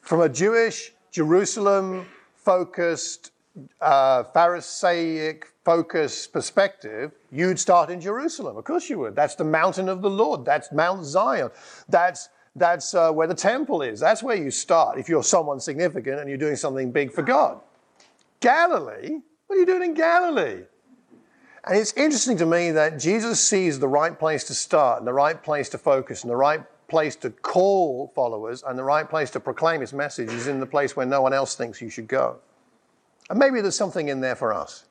From 0.00 0.20
a 0.20 0.28
Jewish, 0.28 0.92
Jerusalem 1.10 2.06
focused, 2.36 3.32
uh, 3.80 4.24
Pharisaic 4.24 5.52
focus 5.64 6.26
perspective, 6.26 7.12
you'd 7.30 7.58
start 7.58 7.90
in 7.90 8.00
Jerusalem. 8.00 8.56
Of 8.56 8.64
course 8.64 8.90
you 8.90 8.98
would. 9.00 9.16
That's 9.16 9.34
the 9.34 9.44
mountain 9.44 9.88
of 9.88 10.02
the 10.02 10.10
Lord. 10.10 10.44
That's 10.44 10.72
Mount 10.72 11.04
Zion. 11.04 11.50
That's 11.88 12.28
that's 12.56 12.94
uh, 12.94 13.10
where 13.10 13.26
the 13.26 13.34
temple 13.34 13.82
is. 13.82 13.98
That's 13.98 14.22
where 14.22 14.36
you 14.36 14.50
start 14.50 14.98
if 14.98 15.08
you're 15.08 15.24
someone 15.24 15.58
significant 15.58 16.20
and 16.20 16.28
you're 16.28 16.38
doing 16.38 16.56
something 16.56 16.92
big 16.92 17.12
for 17.12 17.22
God. 17.22 17.60
Galilee? 18.40 19.18
What 19.46 19.56
are 19.56 19.58
you 19.58 19.66
doing 19.66 19.82
in 19.82 19.94
Galilee? 19.94 20.62
And 21.66 21.78
it's 21.78 21.92
interesting 21.94 22.36
to 22.38 22.46
me 22.46 22.70
that 22.72 22.98
Jesus 22.98 23.40
sees 23.40 23.80
the 23.80 23.88
right 23.88 24.16
place 24.16 24.44
to 24.44 24.54
start 24.54 24.98
and 24.98 25.06
the 25.06 25.12
right 25.12 25.42
place 25.42 25.68
to 25.70 25.78
focus 25.78 26.22
and 26.22 26.30
the 26.30 26.36
right 26.36 26.62
place 26.88 27.16
to 27.16 27.30
call 27.30 28.12
followers 28.14 28.62
and 28.62 28.78
the 28.78 28.84
right 28.84 29.08
place 29.08 29.30
to 29.30 29.40
proclaim 29.40 29.80
his 29.80 29.92
message 29.92 30.28
is 30.28 30.46
in 30.46 30.60
the 30.60 30.66
place 30.66 30.94
where 30.94 31.06
no 31.06 31.22
one 31.22 31.32
else 31.32 31.56
thinks 31.56 31.80
you 31.80 31.88
should 31.88 32.06
go. 32.06 32.38
And 33.30 33.38
maybe 33.38 33.60
there's 33.60 33.76
something 33.76 34.08
in 34.08 34.20
there 34.20 34.36
for 34.36 34.52
us. 34.52 34.84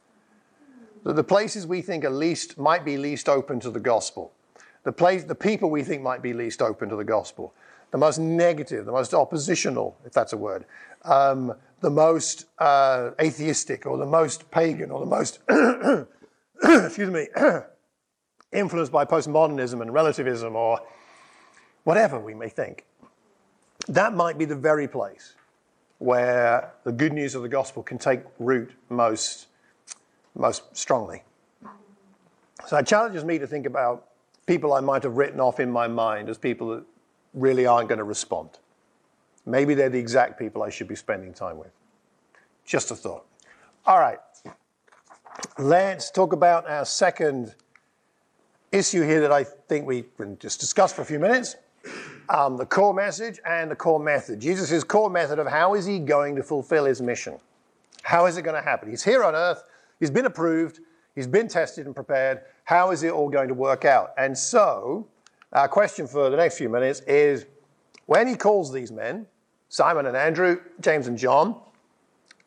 The 1.03 1.23
places 1.23 1.67
we 1.67 1.81
think 1.81 2.05
are 2.05 2.09
least 2.09 2.57
might 2.57 2.85
be 2.85 2.97
least 2.97 3.27
open 3.27 3.59
to 3.59 3.69
the 3.69 3.79
gospel, 3.79 4.31
the 4.83 4.91
place, 4.91 5.23
the 5.25 5.35
people 5.35 5.69
we 5.69 5.83
think 5.83 6.01
might 6.01 6.21
be 6.21 6.33
least 6.33 6.61
open 6.61 6.89
to 6.89 6.95
the 6.95 7.03
gospel, 7.03 7.53
the 7.91 7.97
most 7.97 8.19
negative, 8.19 8.85
the 8.85 8.91
most 8.91 9.13
oppositional, 9.13 9.97
if 10.05 10.13
that's 10.13 10.33
a 10.33 10.37
word, 10.37 10.65
um, 11.03 11.53
the 11.81 11.89
most 11.89 12.45
uh, 12.59 13.11
atheistic, 13.21 13.85
or 13.85 13.97
the 13.97 14.05
most 14.05 14.49
pagan, 14.49 14.91
or 14.91 15.01
the 15.01 15.05
most, 15.05 15.39
excuse 16.63 17.09
me, 17.09 17.27
influenced 18.53 18.91
by 18.91 19.03
postmodernism 19.03 19.81
and 19.81 19.93
relativism, 19.93 20.55
or 20.55 20.79
whatever 21.83 22.17
we 22.17 22.33
may 22.33 22.47
think. 22.47 22.85
That 23.89 24.13
might 24.13 24.37
be 24.37 24.45
the 24.45 24.55
very 24.55 24.87
place 24.87 25.35
where 26.03 26.73
the 26.83 26.91
good 26.91 27.13
news 27.13 27.33
of 27.33 27.41
the 27.43 27.47
gospel 27.47 27.81
can 27.81 27.97
take 27.97 28.19
root 28.37 28.71
most 28.89 29.47
most 30.35 30.75
strongly. 30.75 31.23
So 32.67 32.75
it 32.75 32.85
challenges 32.85 33.23
me 33.23 33.39
to 33.39 33.47
think 33.47 33.65
about 33.65 34.09
people 34.45 34.73
I 34.73 34.81
might 34.81 35.03
have 35.03 35.15
written 35.15 35.39
off 35.39 35.61
in 35.61 35.71
my 35.71 35.87
mind 35.87 36.27
as 36.27 36.37
people 36.37 36.67
that 36.69 36.83
really 37.33 37.65
aren't 37.65 37.87
going 37.87 37.99
to 37.99 38.03
respond. 38.03 38.49
Maybe 39.45 39.75
they're 39.75 39.89
the 39.89 39.99
exact 39.99 40.37
people 40.37 40.61
I 40.61 40.69
should 40.69 40.89
be 40.89 40.95
spending 40.95 41.33
time 41.33 41.57
with. 41.57 41.71
Just 42.65 42.91
a 42.91 42.95
thought. 42.95 43.25
All 43.85 43.99
right. 43.99 44.19
Let's 45.57 46.11
talk 46.11 46.33
about 46.33 46.69
our 46.69 46.85
second 46.85 47.55
issue 48.71 49.03
here 49.03 49.21
that 49.21 49.31
I 49.31 49.45
think 49.45 49.85
we 49.85 50.05
can 50.17 50.37
just 50.39 50.59
discuss 50.59 50.91
for 50.91 51.01
a 51.01 51.05
few 51.05 51.19
minutes. 51.19 51.55
Um, 52.29 52.57
the 52.57 52.65
core 52.65 52.93
message 52.93 53.39
and 53.45 53.69
the 53.69 53.75
core 53.75 53.99
method. 53.99 54.39
Jesus' 54.39 54.83
core 54.83 55.09
method 55.09 55.39
of 55.39 55.47
how 55.47 55.73
is 55.73 55.85
he 55.85 55.99
going 55.99 56.35
to 56.35 56.43
fulfill 56.43 56.85
his 56.85 57.01
mission? 57.01 57.37
How 58.01 58.25
is 58.25 58.37
it 58.37 58.43
going 58.43 58.55
to 58.55 58.61
happen? 58.61 58.89
He's 58.89 59.03
here 59.03 59.23
on 59.23 59.35
earth, 59.35 59.63
he's 59.99 60.11
been 60.11 60.25
approved, 60.25 60.79
he's 61.15 61.27
been 61.27 61.47
tested 61.47 61.85
and 61.85 61.93
prepared. 61.93 62.41
How 62.65 62.91
is 62.91 63.03
it 63.03 63.11
all 63.11 63.29
going 63.29 63.49
to 63.49 63.53
work 63.53 63.83
out? 63.83 64.13
And 64.17 64.37
so, 64.37 65.07
our 65.51 65.67
question 65.67 66.07
for 66.07 66.29
the 66.29 66.37
next 66.37 66.57
few 66.57 66.69
minutes 66.69 67.01
is 67.01 67.45
when 68.05 68.27
he 68.27 68.35
calls 68.35 68.71
these 68.71 68.91
men, 68.91 69.27
Simon 69.69 70.05
and 70.05 70.15
Andrew, 70.15 70.61
James 70.79 71.07
and 71.07 71.17
John, 71.17 71.59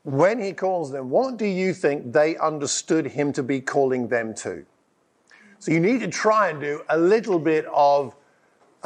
when 0.04 0.40
he 0.40 0.52
calls 0.52 0.92
them, 0.92 1.10
what 1.10 1.36
do 1.36 1.46
you 1.46 1.74
think 1.74 2.12
they 2.12 2.36
understood 2.36 3.06
him 3.06 3.32
to 3.32 3.42
be 3.42 3.60
calling 3.60 4.08
them 4.08 4.34
to? 4.36 4.64
So 5.58 5.72
you 5.72 5.80
need 5.80 6.00
to 6.00 6.08
try 6.08 6.50
and 6.50 6.60
do 6.60 6.82
a 6.88 6.96
little 6.96 7.38
bit 7.38 7.66
of 7.66 8.14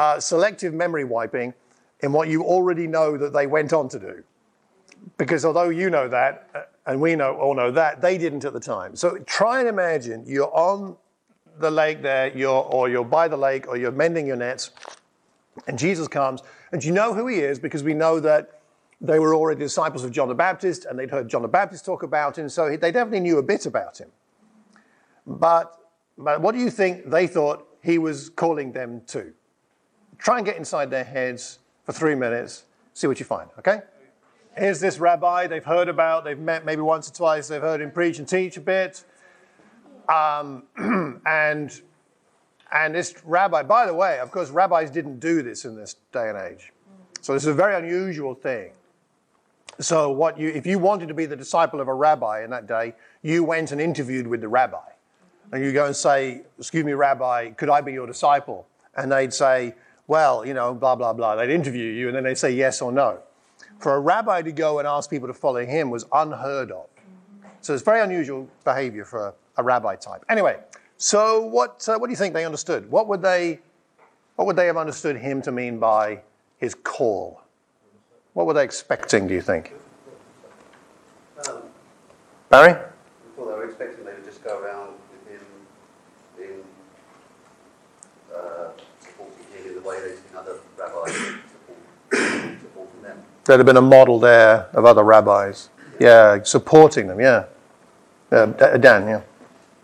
uh, 0.00 0.18
selective 0.18 0.72
memory 0.72 1.04
wiping 1.04 1.52
in 2.00 2.10
what 2.10 2.26
you 2.26 2.42
already 2.42 2.86
know 2.86 3.18
that 3.18 3.34
they 3.34 3.46
went 3.46 3.74
on 3.74 3.86
to 3.86 3.98
do. 3.98 4.24
Because 5.18 5.44
although 5.44 5.68
you 5.68 5.90
know 5.90 6.08
that, 6.08 6.48
uh, 6.54 6.62
and 6.86 6.98
we 7.02 7.14
know 7.14 7.36
all 7.36 7.54
know 7.54 7.70
that, 7.70 8.00
they 8.00 8.16
didn't 8.16 8.46
at 8.46 8.54
the 8.54 8.60
time. 8.60 8.96
So 8.96 9.18
try 9.26 9.60
and 9.60 9.68
imagine 9.68 10.24
you're 10.26 10.54
on 10.56 10.96
the 11.58 11.70
lake 11.70 12.00
there, 12.00 12.34
you're, 12.34 12.64
or 12.64 12.88
you're 12.88 13.04
by 13.04 13.28
the 13.28 13.36
lake, 13.36 13.68
or 13.68 13.76
you're 13.76 13.92
mending 13.92 14.26
your 14.26 14.36
nets, 14.36 14.70
and 15.66 15.78
Jesus 15.78 16.08
comes, 16.08 16.40
and 16.72 16.82
you 16.82 16.92
know 16.92 17.12
who 17.12 17.26
he 17.26 17.40
is 17.40 17.58
because 17.58 17.82
we 17.82 17.92
know 17.92 18.20
that 18.20 18.62
they 19.02 19.18
were 19.18 19.34
already 19.34 19.60
disciples 19.60 20.02
of 20.02 20.12
John 20.12 20.28
the 20.28 20.34
Baptist, 20.34 20.86
and 20.86 20.98
they'd 20.98 21.10
heard 21.10 21.28
John 21.28 21.42
the 21.42 21.48
Baptist 21.48 21.84
talk 21.84 22.02
about 22.02 22.38
him, 22.38 22.48
so 22.48 22.70
they 22.70 22.90
definitely 22.90 23.20
knew 23.20 23.36
a 23.36 23.42
bit 23.42 23.66
about 23.66 24.00
him. 24.00 24.08
But, 25.26 25.78
but 26.16 26.40
what 26.40 26.52
do 26.52 26.58
you 26.58 26.70
think 26.70 27.10
they 27.10 27.26
thought 27.26 27.68
he 27.82 27.98
was 27.98 28.30
calling 28.30 28.72
them 28.72 29.02
to? 29.08 29.34
Try 30.20 30.36
and 30.36 30.46
get 30.46 30.56
inside 30.56 30.90
their 30.90 31.04
heads 31.04 31.58
for 31.84 31.92
three 31.92 32.14
minutes, 32.14 32.64
see 32.92 33.06
what 33.06 33.18
you 33.18 33.24
find, 33.24 33.48
okay? 33.58 33.80
Here's 34.56 34.78
this 34.78 34.98
rabbi 34.98 35.46
they've 35.46 35.64
heard 35.64 35.88
about, 35.88 36.24
they've 36.24 36.38
met 36.38 36.64
maybe 36.64 36.82
once 36.82 37.08
or 37.08 37.14
twice, 37.14 37.48
they've 37.48 37.60
heard 37.60 37.80
him 37.80 37.90
preach 37.90 38.18
and 38.18 38.28
teach 38.28 38.56
a 38.56 38.60
bit. 38.60 39.04
Um, 40.08 40.64
and, 41.26 41.80
and 42.70 42.94
this 42.94 43.14
rabbi, 43.24 43.62
by 43.62 43.86
the 43.86 43.94
way, 43.94 44.18
of 44.18 44.30
course, 44.30 44.50
rabbis 44.50 44.90
didn't 44.90 45.20
do 45.20 45.42
this 45.42 45.64
in 45.64 45.74
this 45.74 45.96
day 46.12 46.28
and 46.28 46.38
age. 46.38 46.72
So 47.22 47.32
this 47.32 47.44
is 47.44 47.48
a 47.48 47.54
very 47.54 47.76
unusual 47.76 48.34
thing. 48.34 48.72
So 49.78 50.10
what 50.10 50.38
you, 50.38 50.48
if 50.48 50.66
you 50.66 50.78
wanted 50.78 51.08
to 51.08 51.14
be 51.14 51.24
the 51.24 51.36
disciple 51.36 51.80
of 51.80 51.88
a 51.88 51.94
rabbi 51.94 52.44
in 52.44 52.50
that 52.50 52.66
day, 52.66 52.94
you 53.22 53.44
went 53.44 53.72
and 53.72 53.80
interviewed 53.80 54.26
with 54.26 54.42
the 54.42 54.48
rabbi. 54.48 54.78
And 55.52 55.64
you 55.64 55.72
go 55.72 55.86
and 55.86 55.96
say, 55.96 56.42
excuse 56.58 56.84
me, 56.84 56.92
rabbi, 56.92 57.50
could 57.50 57.70
I 57.70 57.80
be 57.80 57.92
your 57.92 58.06
disciple? 58.06 58.66
And 58.94 59.10
they'd 59.10 59.32
say, 59.32 59.74
well, 60.10 60.44
you 60.44 60.54
know, 60.54 60.74
blah, 60.74 60.96
blah, 60.96 61.12
blah. 61.12 61.36
They'd 61.36 61.50
interview 61.50 61.84
you 61.84 62.08
and 62.08 62.16
then 62.16 62.24
they'd 62.24 62.36
say 62.36 62.50
yes 62.50 62.82
or 62.82 62.90
no. 62.90 63.20
For 63.78 63.94
a 63.94 64.00
rabbi 64.00 64.42
to 64.42 64.50
go 64.50 64.80
and 64.80 64.88
ask 64.88 65.08
people 65.08 65.28
to 65.28 65.34
follow 65.34 65.64
him 65.64 65.88
was 65.88 66.04
unheard 66.12 66.72
of. 66.72 66.88
So 67.60 67.74
it's 67.74 67.84
very 67.84 68.00
unusual 68.00 68.48
behavior 68.64 69.04
for 69.04 69.28
a, 69.28 69.34
a 69.58 69.62
rabbi 69.62 69.94
type. 69.94 70.24
Anyway, 70.28 70.58
so 70.96 71.46
what, 71.46 71.88
uh, 71.88 71.96
what 71.96 72.08
do 72.08 72.10
you 72.10 72.16
think 72.16 72.34
they 72.34 72.44
understood? 72.44 72.90
What 72.90 73.06
would 73.06 73.22
they, 73.22 73.60
what 74.34 74.46
would 74.46 74.56
they 74.56 74.66
have 74.66 74.76
understood 74.76 75.16
him 75.16 75.42
to 75.42 75.52
mean 75.52 75.78
by 75.78 76.22
his 76.58 76.74
call? 76.74 77.42
What 78.32 78.48
were 78.48 78.54
they 78.54 78.64
expecting, 78.64 79.28
do 79.28 79.34
you 79.34 79.40
think? 79.40 79.74
Um, 81.48 81.62
Barry? 82.48 82.72
Well, 83.36 83.46
they 83.46 83.54
were 83.54 83.66
expecting 83.66 84.04
they 84.04 84.14
would 84.14 84.24
just 84.24 84.42
go 84.42 84.58
around 84.58 84.94
with 85.12 85.38
him 85.38 85.46
in 86.36 86.62
uh, 88.36 88.70
supporting 89.96 90.02
him 90.02 90.02
in 90.02 90.02
the 90.02 90.08
way 90.08 90.08
they've 90.08 90.18
seen 90.18 90.36
other 90.36 90.56
rabbis 90.78 91.12
support, 92.70 93.02
them. 93.02 93.18
There'd 93.44 93.60
have 93.60 93.66
been 93.66 93.76
a 93.76 93.80
model 93.82 94.18
there 94.18 94.68
of 94.72 94.84
other 94.84 95.02
rabbis. 95.02 95.70
Yeah, 95.98 96.42
supporting 96.42 97.06
them, 97.08 97.20
yeah. 97.20 97.44
Uh, 98.30 98.46
Dan, 98.46 99.08
yeah. 99.08 99.20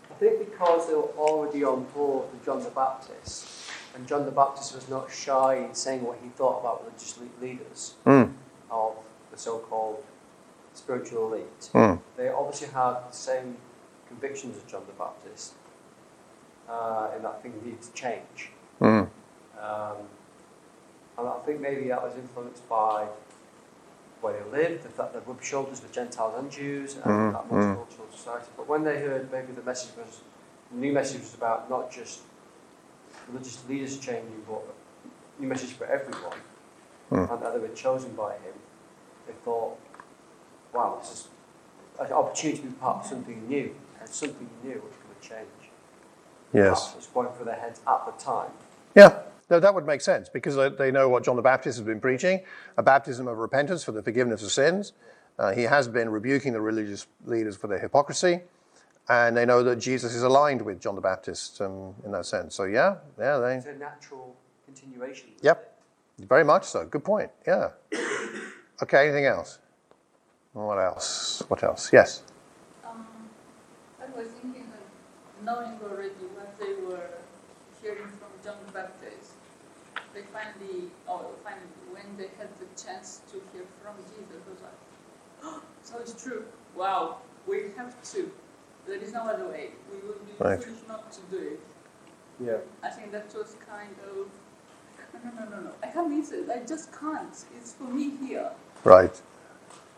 I 0.09 0.13
think 0.19 0.39
because 0.39 0.87
they 0.87 0.93
were 0.95 1.11
already 1.17 1.63
on 1.63 1.83
board 1.93 2.31
with 2.31 2.43
John 2.45 2.63
the 2.63 2.69
Baptist, 2.71 3.47
and 3.95 4.07
John 4.07 4.25
the 4.25 4.31
Baptist 4.31 4.73
was 4.73 4.87
not 4.89 5.11
shy 5.11 5.55
in 5.55 5.73
saying 5.75 6.03
what 6.03 6.17
he 6.23 6.29
thought 6.29 6.59
about 6.61 6.83
religious 6.85 7.19
leaders 7.41 7.95
Mm, 8.05 8.33
of 8.71 8.93
the 9.31 9.37
so-called 9.37 10.03
spiritual 10.73 11.33
elite. 11.33 11.69
mm, 11.73 11.99
They 12.15 12.29
obviously 12.29 12.67
had 12.69 12.93
the 13.09 13.11
same 13.11 13.57
convictions 14.07 14.57
as 14.57 14.63
John 14.71 14.81
the 14.87 14.93
Baptist, 14.93 15.53
uh, 16.69 17.09
in 17.15 17.21
that 17.23 17.41
things 17.43 17.63
needed 17.63 17.81
to 17.81 17.91
change. 17.93 18.51
mm, 18.81 19.06
Um, 19.61 19.97
and 21.17 21.27
I 21.27 21.37
think 21.45 21.59
maybe 21.61 21.87
that 21.87 22.01
was 22.01 22.15
influenced 22.15 22.67
by 22.69 23.07
where 24.21 24.33
they 24.33 24.57
lived, 24.57 24.83
the 24.83 24.89
fact 24.89 25.13
that 25.13 25.27
rubbed 25.27 25.43
shoulders 25.43 25.81
with 25.81 25.91
Gentiles 25.91 26.33
and 26.37 26.51
Jews, 26.51 26.95
and 26.95 27.03
Mm, 27.05 27.33
that 27.33 27.49
mm. 27.49 27.75
multicultural 27.75 28.11
society. 28.11 28.47
But 28.55 28.67
when 28.67 28.83
they 28.83 28.99
heard 28.99 29.31
maybe 29.31 29.53
the 29.53 29.61
message 29.63 29.95
was, 29.95 30.21
the 30.71 30.77
new 30.77 30.91
message 30.93 31.21
was 31.21 31.33
about 31.33 31.69
not 31.69 31.91
just 31.91 32.21
religious 33.27 33.63
leaders 33.69 33.97
changing, 33.99 34.43
but 34.47 34.63
a 35.37 35.41
new 35.41 35.47
message 35.47 35.73
for 35.73 35.85
everyone, 35.85 36.39
Mm. 37.11 37.31
and 37.31 37.41
that 37.41 37.53
they 37.53 37.59
were 37.59 37.73
chosen 37.75 38.13
by 38.13 38.33
him, 38.33 38.53
they 39.27 39.33
thought, 39.45 39.77
wow, 40.73 40.97
this 40.99 41.11
is 41.11 41.27
an 41.99 42.11
opportunity 42.11 42.61
to 42.61 42.67
be 42.67 42.73
part 42.73 42.97
of 42.97 43.05
something 43.05 43.47
new, 43.47 43.75
and 43.99 44.09
something 44.09 44.49
new 44.63 44.73
which 44.73 44.93
could 44.93 45.21
change. 45.21 45.47
yes. 46.53 46.93
What's 46.95 47.07
going 47.07 47.29
through 47.35 47.45
their 47.45 47.55
heads 47.55 47.81
at 47.87 48.05
the 48.05 48.11
time. 48.23 48.51
Yeah, 48.95 49.19
no, 49.49 49.59
that 49.59 49.73
would 49.73 49.85
make 49.85 50.01
sense 50.01 50.29
because 50.29 50.55
they- 50.55 50.69
they 50.69 50.91
know 50.91 51.07
what 51.09 51.23
John 51.23 51.35
the 51.35 51.41
Baptist 51.41 51.77
has 51.77 51.85
been 51.85 51.99
preaching 52.01 52.43
a 52.77 52.83
baptism 52.83 53.27
of 53.27 53.37
repentance 53.37 53.83
for 53.83 53.91
the 53.91 54.01
forgiveness 54.03 54.43
of 54.43 54.51
sins. 54.51 54.93
Uh, 55.39 55.51
he 55.51 55.63
has 55.63 55.87
been 55.87 56.09
rebuking 56.09 56.53
the 56.53 56.61
religious 56.61 57.07
leaders 57.25 57.55
for 57.55 57.67
their 57.67 57.79
hypocrisy. 57.79 58.41
And 59.09 59.37
they 59.37 59.45
know 59.45 59.63
that 59.63 59.77
Jesus 59.77 60.13
is 60.13 60.23
aligned 60.23 60.61
with 60.63 60.81
John 60.81 60.95
the 60.95 61.01
Baptist 61.01 61.61
um, 61.61 61.95
in 62.03 62.11
that 62.11 62.25
sense. 62.25 62.55
So, 62.55 62.65
yeah, 62.65 62.95
yeah, 63.17 63.37
they, 63.37 63.55
It's 63.55 63.65
a 63.67 63.73
natural 63.73 64.35
continuation. 64.65 65.29
Yep. 65.41 65.73
very 66.19 66.43
much 66.43 66.65
so. 66.65 66.85
Good 66.85 67.05
point. 67.05 67.31
Yeah. 67.45 67.69
Okay, 68.83 69.05
anything 69.05 69.25
else? 69.25 69.59
What 70.53 70.77
else? 70.77 71.41
What 71.47 71.63
else? 71.63 71.93
Yes. 71.93 72.23
Um, 72.83 73.05
I 74.01 74.05
was 74.19 74.27
thinking 74.29 74.63
of 74.73 75.45
knowing 75.45 75.79
already 75.83 76.09
what 76.35 76.57
they 76.59 76.73
were 76.85 77.09
hearing 77.81 78.07
from 78.07 78.29
John 78.43 78.55
the 78.65 78.71
Baptist. 78.73 78.96
They 80.17 80.23
finally, 80.33 80.89
or 81.07 81.29
finally, 81.43 81.69
when 81.93 82.17
they 82.17 82.29
had 82.39 82.49
the 82.57 82.65
chance 82.81 83.21
to 83.31 83.35
hear 83.53 83.65
from 83.83 83.93
Jesus, 84.09 84.41
was 84.49 84.57
like, 84.65 84.79
oh, 85.43 85.61
so 85.83 85.99
it's 85.99 86.19
true. 86.23 86.43
Wow, 86.75 87.17
we 87.45 87.65
have 87.77 87.93
to. 88.13 88.31
There 88.87 88.95
is 88.95 89.13
no 89.13 89.27
other 89.29 89.47
way. 89.47 89.69
We 89.91 89.97
would 90.07 90.25
be 90.25 90.33
Right. 90.43 90.57
foolish 90.63 90.79
not 90.87 91.11
to 91.11 91.21
do 91.29 91.37
it. 91.37 91.59
Yeah. 92.39 92.57
I 92.81 92.89
think 92.89 93.11
that 93.11 93.31
was 93.35 93.55
kind 93.69 93.95
of, 94.09 94.25
no, 95.23 95.29
no, 95.39 95.49
no, 95.55 95.61
no. 95.65 95.71
I 95.83 95.87
can't 95.87 96.09
miss 96.09 96.31
it. 96.31 96.49
I 96.49 96.65
just 96.65 96.91
can't. 96.99 97.37
It's 97.55 97.73
for 97.73 97.83
me 97.83 98.09
here. 98.25 98.49
Right. 98.83 99.21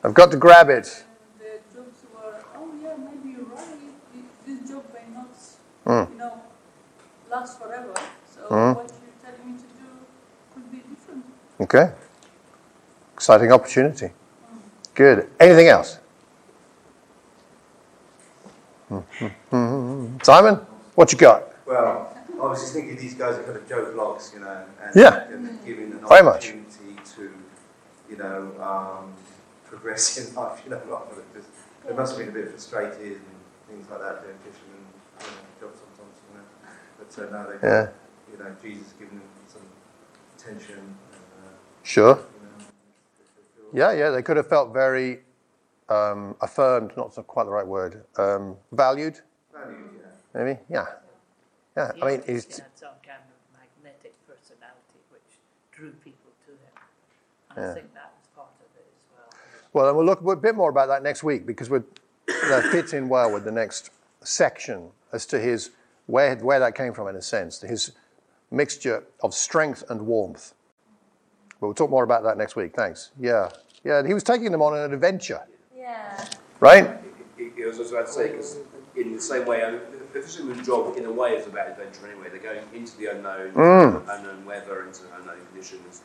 I've 0.03 0.13
got 0.13 0.31
to 0.31 0.37
grab 0.37 0.69
it. 0.69 1.05
And 1.05 1.39
the 1.39 1.59
jobs 1.73 2.01
were, 2.13 2.43
oh 2.57 2.69
yeah, 2.83 2.95
maybe 2.97 3.37
you're 3.37 3.45
right. 3.45 3.79
This 4.45 4.69
job 4.69 4.83
may 4.93 5.15
not, 5.15 5.31
Mm. 5.85 6.11
you 6.11 6.17
know, 6.17 6.41
last 7.31 7.57
forever. 7.57 7.93
So 8.35 8.41
Mm. 8.49 8.75
what 8.75 8.91
Okay. 11.59 11.91
Exciting 13.13 13.51
opportunity. 13.51 14.11
Good. 14.95 15.29
Anything 15.39 15.67
else? 15.67 15.99
Simon, 20.23 20.55
what 20.95 21.11
you 21.11 21.17
got? 21.17 21.43
Well, 21.65 22.15
I 22.41 22.45
was 22.45 22.61
just 22.61 22.73
thinking 22.73 22.95
these 22.97 23.13
guys 23.13 23.37
are 23.37 23.43
kind 23.43 23.57
of 23.57 23.67
Joe 23.67 23.93
Bloggs, 23.95 24.33
you 24.33 24.39
know, 24.39 24.63
and, 24.83 24.95
Yeah. 24.95 25.25
and 25.27 25.59
giving 25.65 25.91
an 25.91 25.99
Very 26.07 26.23
much. 26.23 26.47
opportunity 26.49 26.95
to, 27.15 27.33
you 28.09 28.17
know, 28.17 28.51
um, 28.61 29.13
progress 29.69 30.17
in 30.17 30.33
life, 30.33 30.61
you 30.63 30.71
know, 30.71 30.81
rather 30.87 31.15
than 31.15 31.25
just, 31.35 31.49
they 31.85 31.93
must 31.93 32.17
have 32.17 32.19
been 32.25 32.29
a 32.29 32.31
bit 32.39 32.49
frustrated 32.49 33.17
and 33.21 33.37
things 33.69 33.87
like 33.91 33.99
that, 33.99 34.23
doing 34.23 34.37
fisherman 34.43 34.81
you 35.19 35.25
know, 35.27 35.67
jobs 35.67 35.79
sometimes, 35.79 36.17
you 36.25 36.39
know. 36.39 36.45
But 36.97 37.13
so 37.13 37.29
now 37.29 37.45
they, 37.45 37.67
Yeah. 37.67 37.87
you 38.31 38.37
know, 38.43 38.55
Jesus 38.63 38.93
giving 38.97 39.19
them 39.19 39.29
some 39.47 39.61
attention, 40.37 40.95
uh, 41.08 41.08
Sure. 41.89 42.17
you 42.17 42.21
know, 42.21 42.21
they 42.59 43.71
feel- 43.71 43.79
Yeah, 43.79 43.91
yeah. 43.93 44.09
They 44.11 44.21
could 44.21 44.37
have 44.37 44.47
felt 44.47 44.71
very 44.71 45.21
um, 45.89 46.35
affirmed, 46.39 46.95
not 46.95 47.15
so- 47.15 47.23
quite 47.23 47.45
the 47.45 47.49
right 47.49 47.65
word, 47.65 48.03
um, 48.17 48.57
valued, 48.71 49.21
valued, 49.51 49.89
yeah. 49.97 50.09
maybe. 50.35 50.59
Yeah. 50.69 50.85
Yeah. 51.75 51.91
I 51.99 52.05
mean, 52.05 52.19
he's. 52.27 52.45
He 52.45 52.49
he's, 52.51 52.57
had 52.59 52.67
some 52.75 52.89
kind 53.03 53.17
of 53.17 53.59
magnetic 53.59 54.13
personality 54.27 54.99
which 55.09 55.39
drew 55.71 55.89
people 56.05 56.29
to 56.45 56.51
him. 56.51 56.73
And 57.55 57.57
Yeah. 57.65 57.71
I 57.71 57.73
think 57.73 57.93
that 57.95 58.13
was 58.19 58.27
part 58.35 58.49
of 58.59 58.77
it 58.77 58.85
as 58.95 59.03
well. 59.17 59.39
well, 59.73 59.87
and 59.87 59.97
we'll 59.97 60.05
look 60.05 60.21
a 60.21 60.35
bit 60.35 60.53
more 60.53 60.69
about 60.69 60.89
that 60.89 61.01
next 61.01 61.23
week 61.23 61.47
because 61.47 61.71
we're, 61.71 61.85
that 62.27 62.65
fits 62.71 62.93
in 62.93 63.09
well 63.09 63.33
with 63.33 63.45
the 63.45 63.51
next 63.51 63.89
section 64.21 64.91
as 65.11 65.25
to 65.25 65.39
his 65.39 65.71
where, 66.05 66.35
where 66.35 66.59
that 66.59 66.75
came 66.75 66.93
from 66.93 67.07
in 67.07 67.15
a 67.15 67.21
sense, 67.23 67.61
his 67.61 67.93
mixture 68.51 69.05
of 69.23 69.33
strength 69.33 69.83
and 69.89 70.05
warmth. 70.05 70.53
But 71.59 71.67
we'll 71.67 71.73
talk 71.75 71.89
more 71.89 72.03
about 72.03 72.23
that 72.23 72.37
next 72.37 72.55
week. 72.55 72.73
Thanks. 72.75 73.11
Yeah. 73.19 73.49
Yeah, 73.83 74.05
he 74.05 74.13
was 74.13 74.23
taking 74.23 74.51
them 74.51 74.61
on 74.61 74.77
an 74.77 74.93
adventure, 74.93 75.41
Yeah. 75.75 76.25
right? 76.59 76.83
It, 77.37 77.53
it, 77.57 77.65
was, 77.67 77.77
I 77.77 77.81
was 77.81 77.91
about 77.91 78.05
to 78.07 78.11
say, 78.11 78.27
because 78.31 78.57
in 78.95 79.13
the 79.13 79.21
same 79.21 79.45
way, 79.45 79.63
I 79.63 79.71
mean, 79.71 79.79
the 80.13 80.21
fisherman's 80.21 80.65
job 80.65 80.97
in 80.97 81.05
a 81.05 81.11
way 81.11 81.31
is 81.31 81.47
about 81.47 81.69
adventure 81.69 82.05
anyway. 82.07 82.27
They're 82.29 82.39
going 82.39 82.63
into 82.73 82.97
the 82.97 83.07
unknown, 83.11 83.53
Mm. 83.53 84.03
unknown 84.09 84.45
weather, 84.45 84.85
into 84.85 85.03
unknown 85.17 85.37
conditions, 85.51 86.01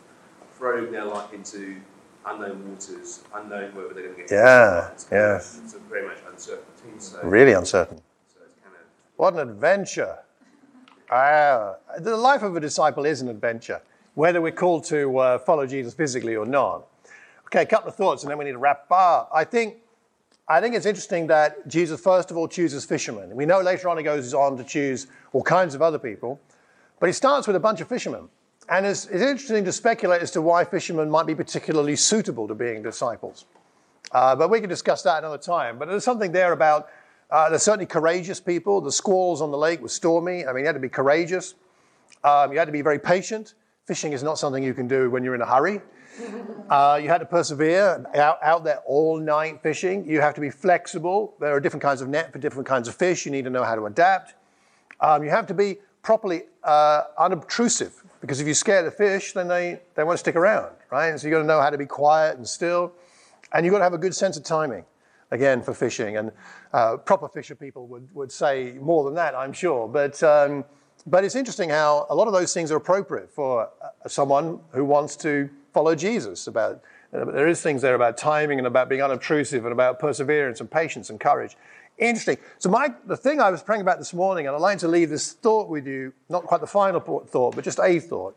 throwing 0.56 0.92
their 0.92 1.04
life 1.04 1.32
into 1.32 1.76
unknown 2.26 2.68
waters, 2.70 3.24
unknown 3.34 3.74
whether 3.74 3.92
they're 3.92 4.04
going 4.04 4.14
to 4.14 4.20
get. 4.22 4.30
Yeah, 4.30 4.90
It's 4.92 5.04
kind 5.04 5.22
of- 5.22 5.60
It's 5.64 5.74
a 5.74 5.78
very 5.80 6.06
much 6.06 6.18
uncertainty. 6.30 6.90
So, 6.98 7.20
Really 7.24 7.52
uncertain. 7.52 7.98
so 8.32 8.38
it's 8.44 8.54
kind 8.62 8.74
of 8.76 8.82
What 9.16 9.34
an 9.34 9.40
adventure. 9.40 10.18
Ah, 11.10 11.74
the 11.98 12.16
life 12.16 12.42
of 12.42 12.56
a 12.56 12.60
disciple 12.60 13.04
is 13.04 13.20
an 13.20 13.28
adventure, 13.28 13.80
whether 14.14 14.40
we're 14.40 14.52
called 14.52 14.84
to 14.84 15.18
uh, 15.18 15.38
follow 15.38 15.66
Jesus 15.66 15.94
physically 15.94 16.36
or 16.36 16.46
not. 16.46 16.86
Okay, 17.46 17.62
a 17.62 17.66
couple 17.66 17.88
of 17.88 17.94
thoughts, 17.94 18.22
and 18.22 18.30
then 18.30 18.38
we 18.38 18.44
need 18.44 18.52
to 18.52 18.58
wrap 18.58 18.90
up. 18.90 19.30
I 19.32 19.44
think, 19.44 19.76
I 20.48 20.60
think 20.60 20.74
it's 20.74 20.86
interesting 20.86 21.26
that 21.28 21.66
Jesus, 21.68 22.00
first 22.00 22.30
of 22.30 22.36
all, 22.36 22.48
chooses 22.48 22.84
fishermen. 22.84 23.34
We 23.34 23.46
know 23.46 23.60
later 23.60 23.88
on 23.88 23.96
he 23.96 24.02
goes 24.02 24.34
on 24.34 24.56
to 24.56 24.64
choose 24.64 25.06
all 25.32 25.42
kinds 25.42 25.74
of 25.74 25.82
other 25.82 25.98
people, 25.98 26.40
but 27.00 27.06
he 27.06 27.12
starts 27.12 27.46
with 27.46 27.56
a 27.56 27.60
bunch 27.60 27.80
of 27.80 27.88
fishermen. 27.88 28.28
And 28.68 28.86
it's, 28.86 29.06
it's 29.06 29.22
interesting 29.22 29.64
to 29.66 29.72
speculate 29.72 30.22
as 30.22 30.30
to 30.32 30.42
why 30.42 30.64
fishermen 30.64 31.10
might 31.10 31.26
be 31.26 31.34
particularly 31.34 31.96
suitable 31.96 32.48
to 32.48 32.54
being 32.54 32.82
disciples. 32.82 33.44
Uh, 34.10 34.34
but 34.34 34.48
we 34.48 34.60
can 34.60 34.68
discuss 34.68 35.02
that 35.02 35.18
another 35.18 35.38
time. 35.38 35.78
But 35.78 35.88
there's 35.88 36.04
something 36.04 36.32
there 36.32 36.52
about 36.52 36.88
uh, 37.30 37.48
there's 37.48 37.62
certainly 37.62 37.86
courageous 37.86 38.38
people. 38.38 38.80
The 38.80 38.92
squalls 38.92 39.42
on 39.42 39.50
the 39.50 39.58
lake 39.58 39.80
were 39.80 39.88
stormy. 39.88 40.46
I 40.46 40.52
mean, 40.52 40.60
you 40.60 40.66
had 40.66 40.74
to 40.74 40.80
be 40.80 40.88
courageous. 40.88 41.54
Um, 42.22 42.52
you 42.52 42.58
had 42.58 42.66
to 42.66 42.72
be 42.72 42.82
very 42.82 42.98
patient. 42.98 43.54
Fishing 43.86 44.14
is 44.14 44.22
not 44.22 44.38
something 44.38 44.64
you 44.64 44.72
can 44.72 44.88
do 44.88 45.10
when 45.10 45.22
you're 45.22 45.34
in 45.34 45.42
a 45.42 45.46
hurry. 45.46 45.82
Uh, 46.70 46.98
you 47.02 47.08
had 47.08 47.18
to 47.18 47.26
persevere 47.26 48.06
out, 48.14 48.38
out 48.42 48.64
there 48.64 48.78
all 48.86 49.18
night 49.18 49.62
fishing. 49.62 50.08
You 50.08 50.22
have 50.22 50.32
to 50.34 50.40
be 50.40 50.48
flexible. 50.48 51.34
There 51.38 51.54
are 51.54 51.60
different 51.60 51.82
kinds 51.82 52.00
of 52.00 52.08
net 52.08 52.32
for 52.32 52.38
different 52.38 52.66
kinds 52.66 52.88
of 52.88 52.94
fish. 52.94 53.26
You 53.26 53.32
need 53.32 53.44
to 53.44 53.50
know 53.50 53.62
how 53.62 53.74
to 53.74 53.84
adapt. 53.84 54.36
Um, 55.00 55.22
you 55.22 55.28
have 55.28 55.46
to 55.48 55.54
be 55.54 55.76
properly 56.00 56.44
uh, 56.62 57.02
unobtrusive 57.18 58.02
because 58.22 58.40
if 58.40 58.46
you 58.46 58.54
scare 58.54 58.82
the 58.82 58.90
fish, 58.90 59.34
then 59.34 59.48
they, 59.48 59.82
they 59.96 60.04
won't 60.04 60.18
stick 60.18 60.36
around, 60.36 60.74
right? 60.90 61.08
And 61.08 61.20
so 61.20 61.26
you've 61.26 61.34
got 61.34 61.40
to 61.40 61.46
know 61.46 61.60
how 61.60 61.68
to 61.68 61.76
be 61.76 61.84
quiet 61.84 62.38
and 62.38 62.48
still. 62.48 62.90
And 63.52 63.66
you've 63.66 63.72
got 63.72 63.78
to 63.78 63.84
have 63.84 63.92
a 63.92 63.98
good 63.98 64.14
sense 64.14 64.38
of 64.38 64.44
timing, 64.44 64.86
again, 65.30 65.62
for 65.62 65.74
fishing. 65.74 66.16
And 66.16 66.32
uh, 66.72 66.96
proper 66.96 67.28
fisher 67.28 67.54
people 67.54 67.86
would, 67.88 68.08
would 68.14 68.32
say 68.32 68.78
more 68.80 69.04
than 69.04 69.14
that, 69.16 69.34
I'm 69.34 69.52
sure. 69.52 69.88
But, 69.88 70.22
um, 70.22 70.64
but 71.06 71.24
it's 71.24 71.34
interesting 71.34 71.70
how 71.70 72.06
a 72.08 72.14
lot 72.14 72.26
of 72.26 72.32
those 72.32 72.54
things 72.54 72.72
are 72.72 72.76
appropriate 72.76 73.30
for 73.30 73.68
uh, 73.82 74.08
someone 74.08 74.60
who 74.72 74.84
wants 74.84 75.16
to 75.16 75.50
follow 75.72 75.94
Jesus. 75.94 76.46
About 76.46 76.82
There 77.12 77.46
is 77.46 77.60
things 77.60 77.82
there 77.82 77.94
about 77.94 78.16
timing 78.16 78.58
and 78.58 78.66
about 78.66 78.88
being 78.88 79.02
unobtrusive 79.02 79.64
and 79.64 79.72
about 79.72 79.98
perseverance 79.98 80.60
and 80.60 80.70
patience 80.70 81.10
and 81.10 81.20
courage. 81.20 81.56
Interesting. 81.98 82.38
So, 82.58 82.70
my, 82.70 82.92
the 83.06 83.16
thing 83.16 83.40
I 83.40 83.50
was 83.50 83.62
praying 83.62 83.82
about 83.82 83.98
this 83.98 84.12
morning, 84.12 84.46
and 84.46 84.56
I'd 84.56 84.62
like 84.62 84.78
to 84.78 84.88
leave 84.88 85.10
this 85.10 85.32
thought 85.32 85.68
with 85.68 85.86
you, 85.86 86.12
not 86.28 86.44
quite 86.44 86.60
the 86.60 86.66
final 86.66 87.00
thought, 87.00 87.54
but 87.54 87.62
just 87.62 87.78
a 87.78 88.00
thought, 88.00 88.36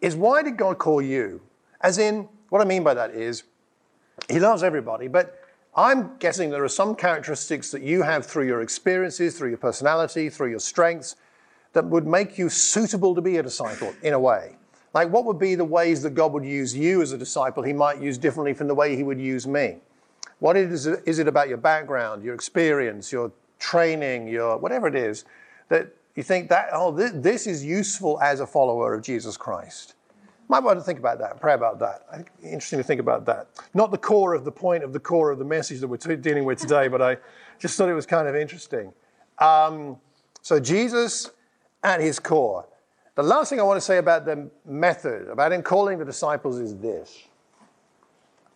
is 0.00 0.16
why 0.16 0.42
did 0.42 0.56
God 0.56 0.78
call 0.78 1.00
you? 1.00 1.40
As 1.80 1.98
in, 1.98 2.28
what 2.48 2.60
I 2.60 2.64
mean 2.64 2.82
by 2.82 2.94
that 2.94 3.12
is, 3.12 3.44
He 4.28 4.40
loves 4.40 4.64
everybody, 4.64 5.06
but 5.06 5.40
I'm 5.76 6.16
guessing 6.18 6.50
there 6.50 6.64
are 6.64 6.68
some 6.68 6.96
characteristics 6.96 7.70
that 7.70 7.82
you 7.82 8.02
have 8.02 8.26
through 8.26 8.46
your 8.46 8.62
experiences, 8.62 9.38
through 9.38 9.50
your 9.50 9.58
personality, 9.58 10.28
through 10.28 10.50
your 10.50 10.58
strengths, 10.58 11.14
that 11.72 11.84
would 11.84 12.06
make 12.06 12.38
you 12.38 12.48
suitable 12.48 13.14
to 13.14 13.20
be 13.20 13.36
a 13.36 13.42
disciple 13.42 13.94
in 14.02 14.14
a 14.14 14.18
way. 14.18 14.56
Like, 14.94 15.10
what 15.10 15.24
would 15.26 15.38
be 15.38 15.54
the 15.54 15.64
ways 15.64 16.02
that 16.02 16.10
God 16.10 16.32
would 16.32 16.44
use 16.44 16.76
you 16.76 17.02
as 17.02 17.12
a 17.12 17.18
disciple 17.18 17.62
He 17.62 17.72
might 17.72 18.00
use 18.00 18.18
differently 18.18 18.54
from 18.54 18.68
the 18.68 18.74
way 18.74 18.96
He 18.96 19.02
would 19.02 19.20
use 19.20 19.46
me? 19.46 19.76
What 20.38 20.56
is 20.56 20.86
it, 20.86 21.02
is 21.04 21.18
it 21.18 21.28
about 21.28 21.48
your 21.48 21.58
background, 21.58 22.22
your 22.22 22.34
experience, 22.34 23.12
your 23.12 23.32
training, 23.58 24.28
your 24.28 24.56
whatever 24.56 24.86
it 24.86 24.94
is, 24.94 25.24
that 25.68 25.94
you 26.14 26.22
think 26.22 26.48
that, 26.48 26.68
oh, 26.72 26.90
this, 26.90 27.12
this 27.14 27.46
is 27.46 27.64
useful 27.64 28.20
as 28.20 28.40
a 28.40 28.46
follower 28.46 28.94
of 28.94 29.02
Jesus 29.02 29.36
Christ? 29.36 29.94
Might 30.48 30.60
want 30.60 30.78
to 30.78 30.82
think 30.82 30.98
about 30.98 31.18
that, 31.18 31.40
pray 31.40 31.52
about 31.52 31.78
that. 31.80 32.26
Interesting 32.42 32.78
to 32.78 32.82
think 32.82 33.00
about 33.00 33.26
that. 33.26 33.48
Not 33.74 33.90
the 33.90 33.98
core 33.98 34.32
of 34.32 34.46
the 34.46 34.52
point 34.52 34.82
of 34.82 34.94
the 34.94 35.00
core 35.00 35.30
of 35.30 35.38
the 35.38 35.44
message 35.44 35.80
that 35.80 35.88
we're 35.88 35.98
t- 35.98 36.16
dealing 36.16 36.44
with 36.44 36.58
today, 36.58 36.88
but 36.88 37.02
I 37.02 37.18
just 37.58 37.76
thought 37.76 37.90
it 37.90 37.94
was 37.94 38.06
kind 38.06 38.26
of 38.26 38.34
interesting. 38.34 38.92
Um, 39.38 39.98
so, 40.40 40.58
Jesus 40.58 41.30
at 41.82 42.00
his 42.00 42.18
core. 42.18 42.66
The 43.14 43.22
last 43.22 43.48
thing 43.50 43.58
I 43.58 43.64
want 43.64 43.78
to 43.78 43.84
say 43.84 43.98
about 43.98 44.24
the 44.24 44.48
method, 44.64 45.28
about 45.28 45.52
him 45.52 45.62
calling 45.62 45.98
the 45.98 46.04
disciples, 46.04 46.58
is 46.58 46.76
this 46.76 47.24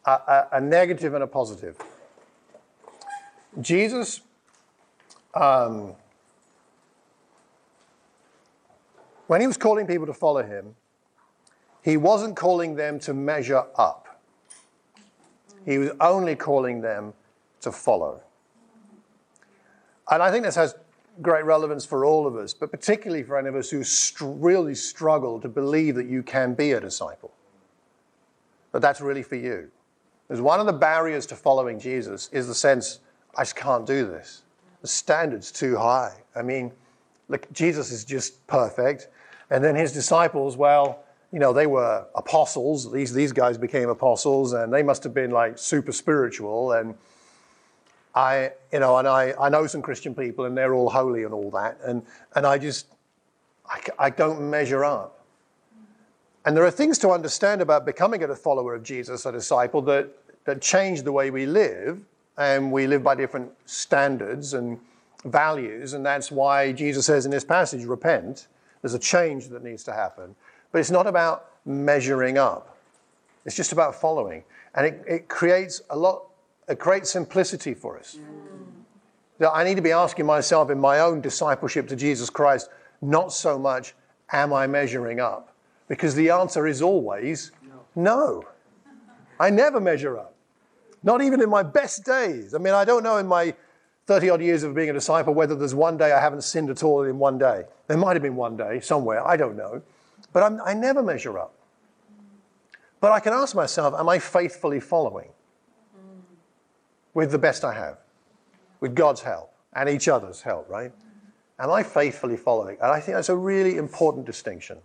a, 0.05 0.11
a, 0.11 0.49
a 0.53 0.61
negative 0.61 1.15
and 1.15 1.25
a 1.25 1.27
positive. 1.27 1.77
Jesus, 3.61 4.21
um, 5.35 5.95
when 9.27 9.41
he 9.41 9.47
was 9.47 9.57
calling 9.57 9.87
people 9.87 10.07
to 10.07 10.15
follow 10.15 10.43
him, 10.43 10.75
he 11.83 11.97
wasn't 11.97 12.37
calling 12.37 12.77
them 12.77 12.99
to 13.01 13.13
measure 13.13 13.65
up. 13.77 14.21
He 15.65 15.79
was 15.79 15.91
only 16.01 16.37
calling 16.37 16.81
them 16.81 17.15
to 17.61 17.73
follow. 17.73 18.21
And 20.11 20.23
I 20.23 20.31
think 20.31 20.45
this 20.45 20.57
has 20.57 20.75
great 21.21 21.45
relevance 21.45 21.85
for 21.85 22.05
all 22.05 22.27
of 22.27 22.37
us, 22.37 22.55
but 22.55 22.71
particularly 22.71 23.23
for 23.23 23.37
any 23.37 23.49
of 23.49 23.55
us 23.55 23.71
who 23.71 23.85
str- 23.85 24.25
really 24.27 24.75
struggle 24.75 25.41
to 25.41 25.49
believe 25.49 25.95
that 25.97 26.07
you 26.07 26.23
can 26.23 26.55
be 26.55 26.73
a 26.73 26.81
disciple. 26.81 27.33
That 28.73 28.81
that's 28.81 29.01
really 29.01 29.23
for 29.23 29.37
you. 29.37 29.71
Because 30.27 30.41
one 30.41 30.61
of 30.61 30.67
the 30.67 30.73
barriers 30.73 31.27
to 31.27 31.37
following 31.37 31.79
Jesus 31.79 32.31
is 32.33 32.47
the 32.47 32.55
sense, 32.55 33.01
I 33.37 33.43
just 33.43 33.57
can't 33.57 33.87
do 33.87 34.07
this. 34.07 34.43
The 34.81 34.89
standard's 34.89 35.53
too 35.53 35.77
high. 35.77 36.15
I 36.35 36.43
mean, 36.43 36.73
look, 37.29 37.51
Jesus 37.53 37.91
is 37.91 38.05
just 38.05 38.47
perfect. 38.47 39.09
And 39.51 39.63
then 39.63 39.75
his 39.75 39.93
disciples, 39.93 40.57
well, 40.57 41.05
you 41.33 41.39
know, 41.39 41.53
they 41.53 41.67
were 41.67 42.07
apostles. 42.15 42.91
These, 42.91 43.13
these 43.13 43.33
guys 43.33 43.59
became 43.59 43.89
apostles, 43.89 44.53
and 44.53 44.73
they 44.73 44.83
must 44.83 45.03
have 45.05 45.15
been 45.15 45.31
like 45.31 45.59
super 45.59 45.93
spiritual. 45.93 46.73
And 46.73 46.95
I, 48.15 48.53
you 48.73 48.81
know, 48.81 48.99
and 48.99 49.09
I, 49.09 49.35
I 49.41 49.49
know 49.49 49.67
some 49.67 49.83
Christian 49.83 50.15
people, 50.15 50.45
and 50.45 50.57
they're 50.57 50.75
all 50.75 50.91
holy 50.91 51.25
and 51.25 51.33
all 51.33 51.51
that. 51.53 51.79
And, 51.85 52.03
and 52.35 52.47
I 52.47 52.59
just, 52.59 52.87
I, 53.67 53.81
I 53.99 54.11
don't 54.11 54.51
measure 54.51 54.85
up. 54.85 55.25
And 56.45 56.57
there 56.57 56.65
are 56.65 56.71
things 56.71 56.99
to 56.99 57.11
understand 57.11 57.63
about 57.63 57.87
becoming 57.87 58.23
a 58.23 58.35
follower 58.35 58.75
of 58.75 58.83
Jesus, 58.83 59.25
a 59.27 59.33
disciple, 59.33 59.81
that, 59.83 60.11
that 60.45 60.61
change 60.61 61.03
the 61.03 61.13
way 61.13 61.31
we 61.31 61.47
live. 61.47 62.01
And 62.37 62.73
we 62.73 62.87
live 62.87 63.03
by 63.03 63.15
different 63.15 63.51
standards 63.67 64.55
and 64.55 64.79
values. 65.25 65.93
And 65.93 66.05
that's 66.05 66.33
why 66.33 66.73
Jesus 66.73 67.07
says 67.07 67.25
in 67.25 67.31
this 67.31 67.45
passage, 67.45 67.85
repent. 67.85 68.49
There's 68.81 68.95
a 68.95 68.99
change 68.99 69.49
that 69.49 69.63
needs 69.63 69.85
to 69.85 69.93
happen. 69.93 70.35
But 70.73 70.81
it's 70.81 70.91
not 70.91 71.07
about 71.07 71.51
measuring 71.65 72.39
up, 72.39 72.77
it's 73.45 73.57
just 73.57 73.73
about 73.73 73.95
following. 73.95 74.43
And 74.75 74.87
it, 74.87 75.05
it 75.07 75.29
creates 75.29 75.83
a 75.91 75.97
lot, 75.97 76.25
it 76.69 76.79
creates 76.79 77.11
simplicity 77.11 77.75
for 77.75 77.99
us. 77.99 78.19
That 79.39 79.53
I 79.53 79.65
need 79.65 79.77
to 79.77 79.83
be 79.83 79.93
asking 79.93 80.27
myself 80.27 80.71
in 80.71 80.79
my 80.79 81.01
own 81.01 81.21
discipleship 81.21 81.89
to 81.89 81.97
Jesus 81.97 82.31
Christ, 82.31 82.71
not 83.01 83.33
so 83.33 83.59
much, 83.59 83.95
am 84.33 84.53
I 84.53 84.67
measuring 84.67 85.21
up? 85.21 85.55
Because 85.89 86.15
the 86.15 86.31
answer 86.31 86.67
is 86.67 86.81
always 86.81 87.51
no. 87.95 88.45
I 89.39 89.51
never 89.51 89.81
measure 89.81 90.19
up. 90.19 90.35
Not 91.03 91.21
even 91.21 91.43
in 91.43 91.51
my 91.51 91.63
best 91.63 92.05
days. 92.05 92.55
I 92.55 92.59
mean, 92.59 92.75
I 92.75 92.85
don't 92.85 93.03
know 93.03 93.17
in 93.17 93.27
my 93.27 93.55
30 94.07 94.31
odd 94.31 94.41
years 94.41 94.63
of 94.63 94.75
being 94.75 94.91
a 94.91 94.93
disciple 94.93 95.35
whether 95.35 95.55
there's 95.55 95.75
one 95.75 95.97
day 95.97 96.13
I 96.13 96.21
haven't 96.21 96.43
sinned 96.43 96.71
at 96.71 96.83
all 96.83 97.03
in 97.03 97.19
one 97.19 97.39
day. 97.39 97.65
There 97.89 97.97
might 97.97 98.15
have 98.15 98.23
been 98.23 98.37
one 98.37 98.57
day 98.57 98.81
somewhere, 98.81 99.27
I 99.27 99.37
don't 99.37 99.57
know. 99.57 99.83
But 100.33 100.45
I'm, 100.45 100.61
I 100.65 100.75
never 100.75 101.03
measure 101.03 101.39
up. 101.39 101.55
But 103.01 103.13
I 103.13 103.21
can 103.21 103.33
ask 103.33 103.55
myself, 103.57 103.95
am 103.99 104.09
I 104.09 104.19
faithfully 104.19 104.81
following 104.81 105.29
with 107.15 107.31
the 107.31 107.39
best 107.39 107.65
I 107.65 107.75
have, 107.75 107.99
with 108.81 108.95
God's 108.95 109.23
help 109.23 109.53
and 109.75 109.89
each 109.89 110.09
other's 110.09 110.43
help, 110.43 110.69
right? 110.69 110.93
Am 111.59 111.71
I 111.71 111.83
faithfully 111.83 112.37
following? 112.37 112.77
And 112.83 112.91
I 112.91 113.01
think 113.01 113.17
that's 113.17 113.29
a 113.29 113.37
really 113.37 113.77
important 113.77 114.27
distinction. 114.27 114.79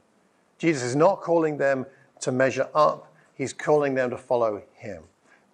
Jesus 0.57 0.83
is 0.83 0.95
not 0.95 1.21
calling 1.21 1.57
them 1.57 1.85
to 2.21 2.31
measure 2.31 2.67
up, 2.73 3.13
he's 3.35 3.53
calling 3.53 3.93
them 3.93 4.09
to 4.09 4.17
follow 4.17 4.61
him. 4.73 5.03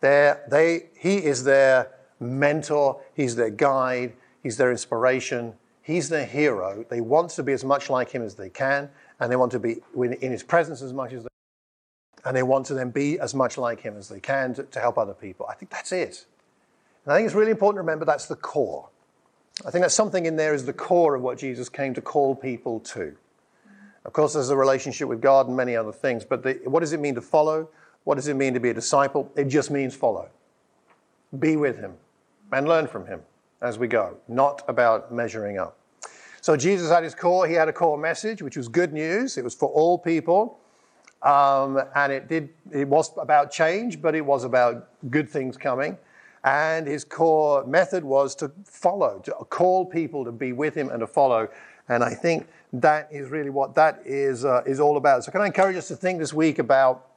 They're, 0.02 0.44
they, 0.50 0.90
he 0.98 1.18
is 1.18 1.44
their 1.44 1.92
mentor, 2.20 3.02
he's 3.14 3.36
their 3.36 3.50
guide, 3.50 4.14
he's 4.42 4.58
their 4.58 4.72
inspiration, 4.72 5.54
he's 5.82 6.10
their 6.10 6.26
hero. 6.26 6.86
They 6.90 7.02
want 7.02 7.32
to 7.32 7.44
be 7.44 7.54
as 7.54 7.64
much 7.64 7.90
like 7.90 8.10
him 8.10 8.22
as 8.22 8.36
they 8.36 8.50
can, 8.50 8.90
and 9.20 9.32
they 9.32 9.36
want 9.36 9.52
to 9.54 9.60
be 9.60 9.78
in 9.96 10.32
his 10.32 10.44
presence 10.44 10.82
as 10.82 10.94
much 10.94 11.14
as 11.14 11.24
they 11.24 11.30
can, 11.30 12.30
and 12.30 12.36
they 12.36 12.44
want 12.44 12.66
to 12.68 12.74
then 12.74 12.90
be 12.90 13.20
as 13.20 13.34
much 13.34 13.58
like 13.58 13.82
him 13.82 13.98
as 13.98 14.10
they 14.10 14.20
can 14.20 14.54
to, 14.56 14.64
to 14.64 14.80
help 14.80 14.98
other 14.98 15.14
people. 15.14 15.46
I 15.50 15.56
think 15.56 15.72
that's 15.72 15.92
it. 15.92 16.26
And 17.06 17.14
I 17.14 17.18
think 17.18 17.26
it's 17.26 17.36
really 17.36 17.52
important 17.52 17.78
to 17.78 17.82
remember 17.82 18.06
that's 18.06 18.28
the 18.28 18.36
core. 18.36 18.90
I 19.66 19.72
think 19.72 19.84
that 19.84 19.92
something 19.92 20.26
in 20.26 20.36
there 20.36 20.54
is 20.54 20.66
the 20.66 20.74
core 20.74 21.16
of 21.16 21.22
what 21.22 21.38
Jesus 21.38 21.70
came 21.70 21.94
to 21.94 22.02
call 22.02 22.36
people 22.36 22.80
to. 22.80 23.16
Of 24.06 24.14
course, 24.14 24.34
there's 24.34 24.50
a 24.50 24.58
relationship 24.58 25.08
with 25.08 25.22
God 25.22 25.48
and 25.48 25.56
many 25.56 25.76
other 25.76 25.92
things, 25.92 26.26
but 26.26 26.44
the, 26.44 26.60
what 26.66 26.82
does 26.82 26.94
it 26.94 27.00
mean 27.00 27.16
to 27.16 27.22
follow? 27.22 27.70
What 28.04 28.16
does 28.16 28.28
it 28.28 28.36
mean 28.36 28.54
to 28.54 28.60
be 28.60 28.70
a 28.70 28.74
disciple? 28.74 29.32
It 29.36 29.46
just 29.46 29.72
means 29.72 29.96
follow. 29.96 30.30
Be 31.40 31.56
with 31.56 31.78
Him 31.78 31.94
and 32.52 32.68
learn 32.68 32.88
from 32.88 33.06
Him 33.06 33.22
as 33.62 33.80
we 33.80 33.88
go, 33.88 34.18
not 34.28 34.62
about 34.68 35.14
measuring 35.14 35.58
up. 35.58 35.78
So, 36.42 36.58
Jesus 36.58 36.92
at 36.92 37.04
his 37.04 37.16
core, 37.16 37.48
he 37.48 37.54
had 37.54 37.70
a 37.70 37.74
core 37.74 37.98
message, 37.98 38.42
which 38.42 38.58
was 38.58 38.68
good 38.68 38.92
news. 38.92 39.38
It 39.38 39.46
was 39.46 39.56
for 39.56 39.70
all 39.70 39.98
people. 39.98 40.60
Um, 41.22 41.82
and 41.96 42.12
it 42.12 42.28
did 42.28 42.50
it 42.70 42.86
was 42.86 43.12
about 43.18 43.50
change, 43.50 44.02
but 44.02 44.14
it 44.14 44.26
was 44.26 44.44
about 44.44 44.90
good 45.10 45.30
things 45.30 45.56
coming. 45.56 45.98
And 46.44 46.86
his 46.88 47.06
core 47.06 47.66
method 47.66 48.04
was 48.04 48.36
to 48.36 48.52
follow, 48.66 49.20
to 49.20 49.32
call 49.50 49.86
people 49.86 50.26
to 50.26 50.32
be 50.32 50.52
with 50.52 50.76
him 50.76 50.90
and 50.90 51.00
to 51.00 51.08
follow. 51.08 51.48
And 51.88 52.04
I 52.04 52.14
think 52.14 52.48
that 52.74 53.08
is 53.12 53.30
really 53.30 53.50
what 53.50 53.76
that 53.76 54.02
is 54.06 54.46
uh, 54.46 54.64
is 54.66 54.80
all 54.80 54.98
about. 54.98 55.24
So 55.24 55.32
can 55.32 55.42
I 55.42 55.46
encourage 55.46 55.78
us 55.78 55.88
to 55.90 55.96
think 55.96 56.20
this 56.20 56.34
week 56.34 56.60
about 56.60 57.08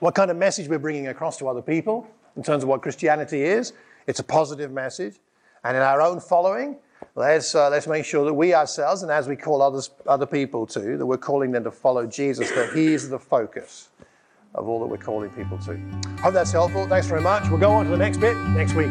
what 0.00 0.14
kind 0.14 0.30
of 0.30 0.36
message 0.36 0.68
we're 0.68 0.78
bringing 0.78 1.08
across 1.08 1.36
to 1.38 1.48
other 1.48 1.62
people 1.62 2.08
in 2.36 2.42
terms 2.42 2.62
of 2.62 2.68
what 2.68 2.82
Christianity 2.82 3.42
is? 3.42 3.72
It's 4.06 4.20
a 4.20 4.24
positive 4.24 4.70
message, 4.72 5.16
and 5.64 5.76
in 5.76 5.82
our 5.82 6.00
own 6.00 6.20
following, 6.20 6.76
let's 7.14 7.54
uh, 7.54 7.68
let's 7.70 7.86
make 7.86 8.04
sure 8.04 8.24
that 8.24 8.34
we 8.34 8.54
ourselves, 8.54 9.02
and 9.02 9.10
as 9.10 9.28
we 9.28 9.36
call 9.36 9.60
others 9.60 9.90
other 10.06 10.26
people 10.26 10.66
too, 10.66 10.96
that 10.96 11.06
we're 11.06 11.16
calling 11.18 11.50
them 11.50 11.64
to 11.64 11.70
follow 11.70 12.06
Jesus. 12.06 12.50
That 12.52 12.72
He 12.72 12.94
is 12.94 13.08
the 13.08 13.18
focus 13.18 13.88
of 14.56 14.68
all 14.68 14.80
that 14.80 14.86
we're 14.86 14.96
calling 14.96 15.30
people 15.30 15.58
to. 15.58 15.78
Hope 16.20 16.34
that's 16.34 16.52
helpful. 16.52 16.86
Thanks 16.86 17.06
very 17.06 17.20
much. 17.20 17.48
We'll 17.48 17.60
go 17.60 17.70
on 17.70 17.84
to 17.84 17.90
the 17.90 17.96
next 17.96 18.18
bit 18.18 18.36
next 18.48 18.74
week. 18.74 18.90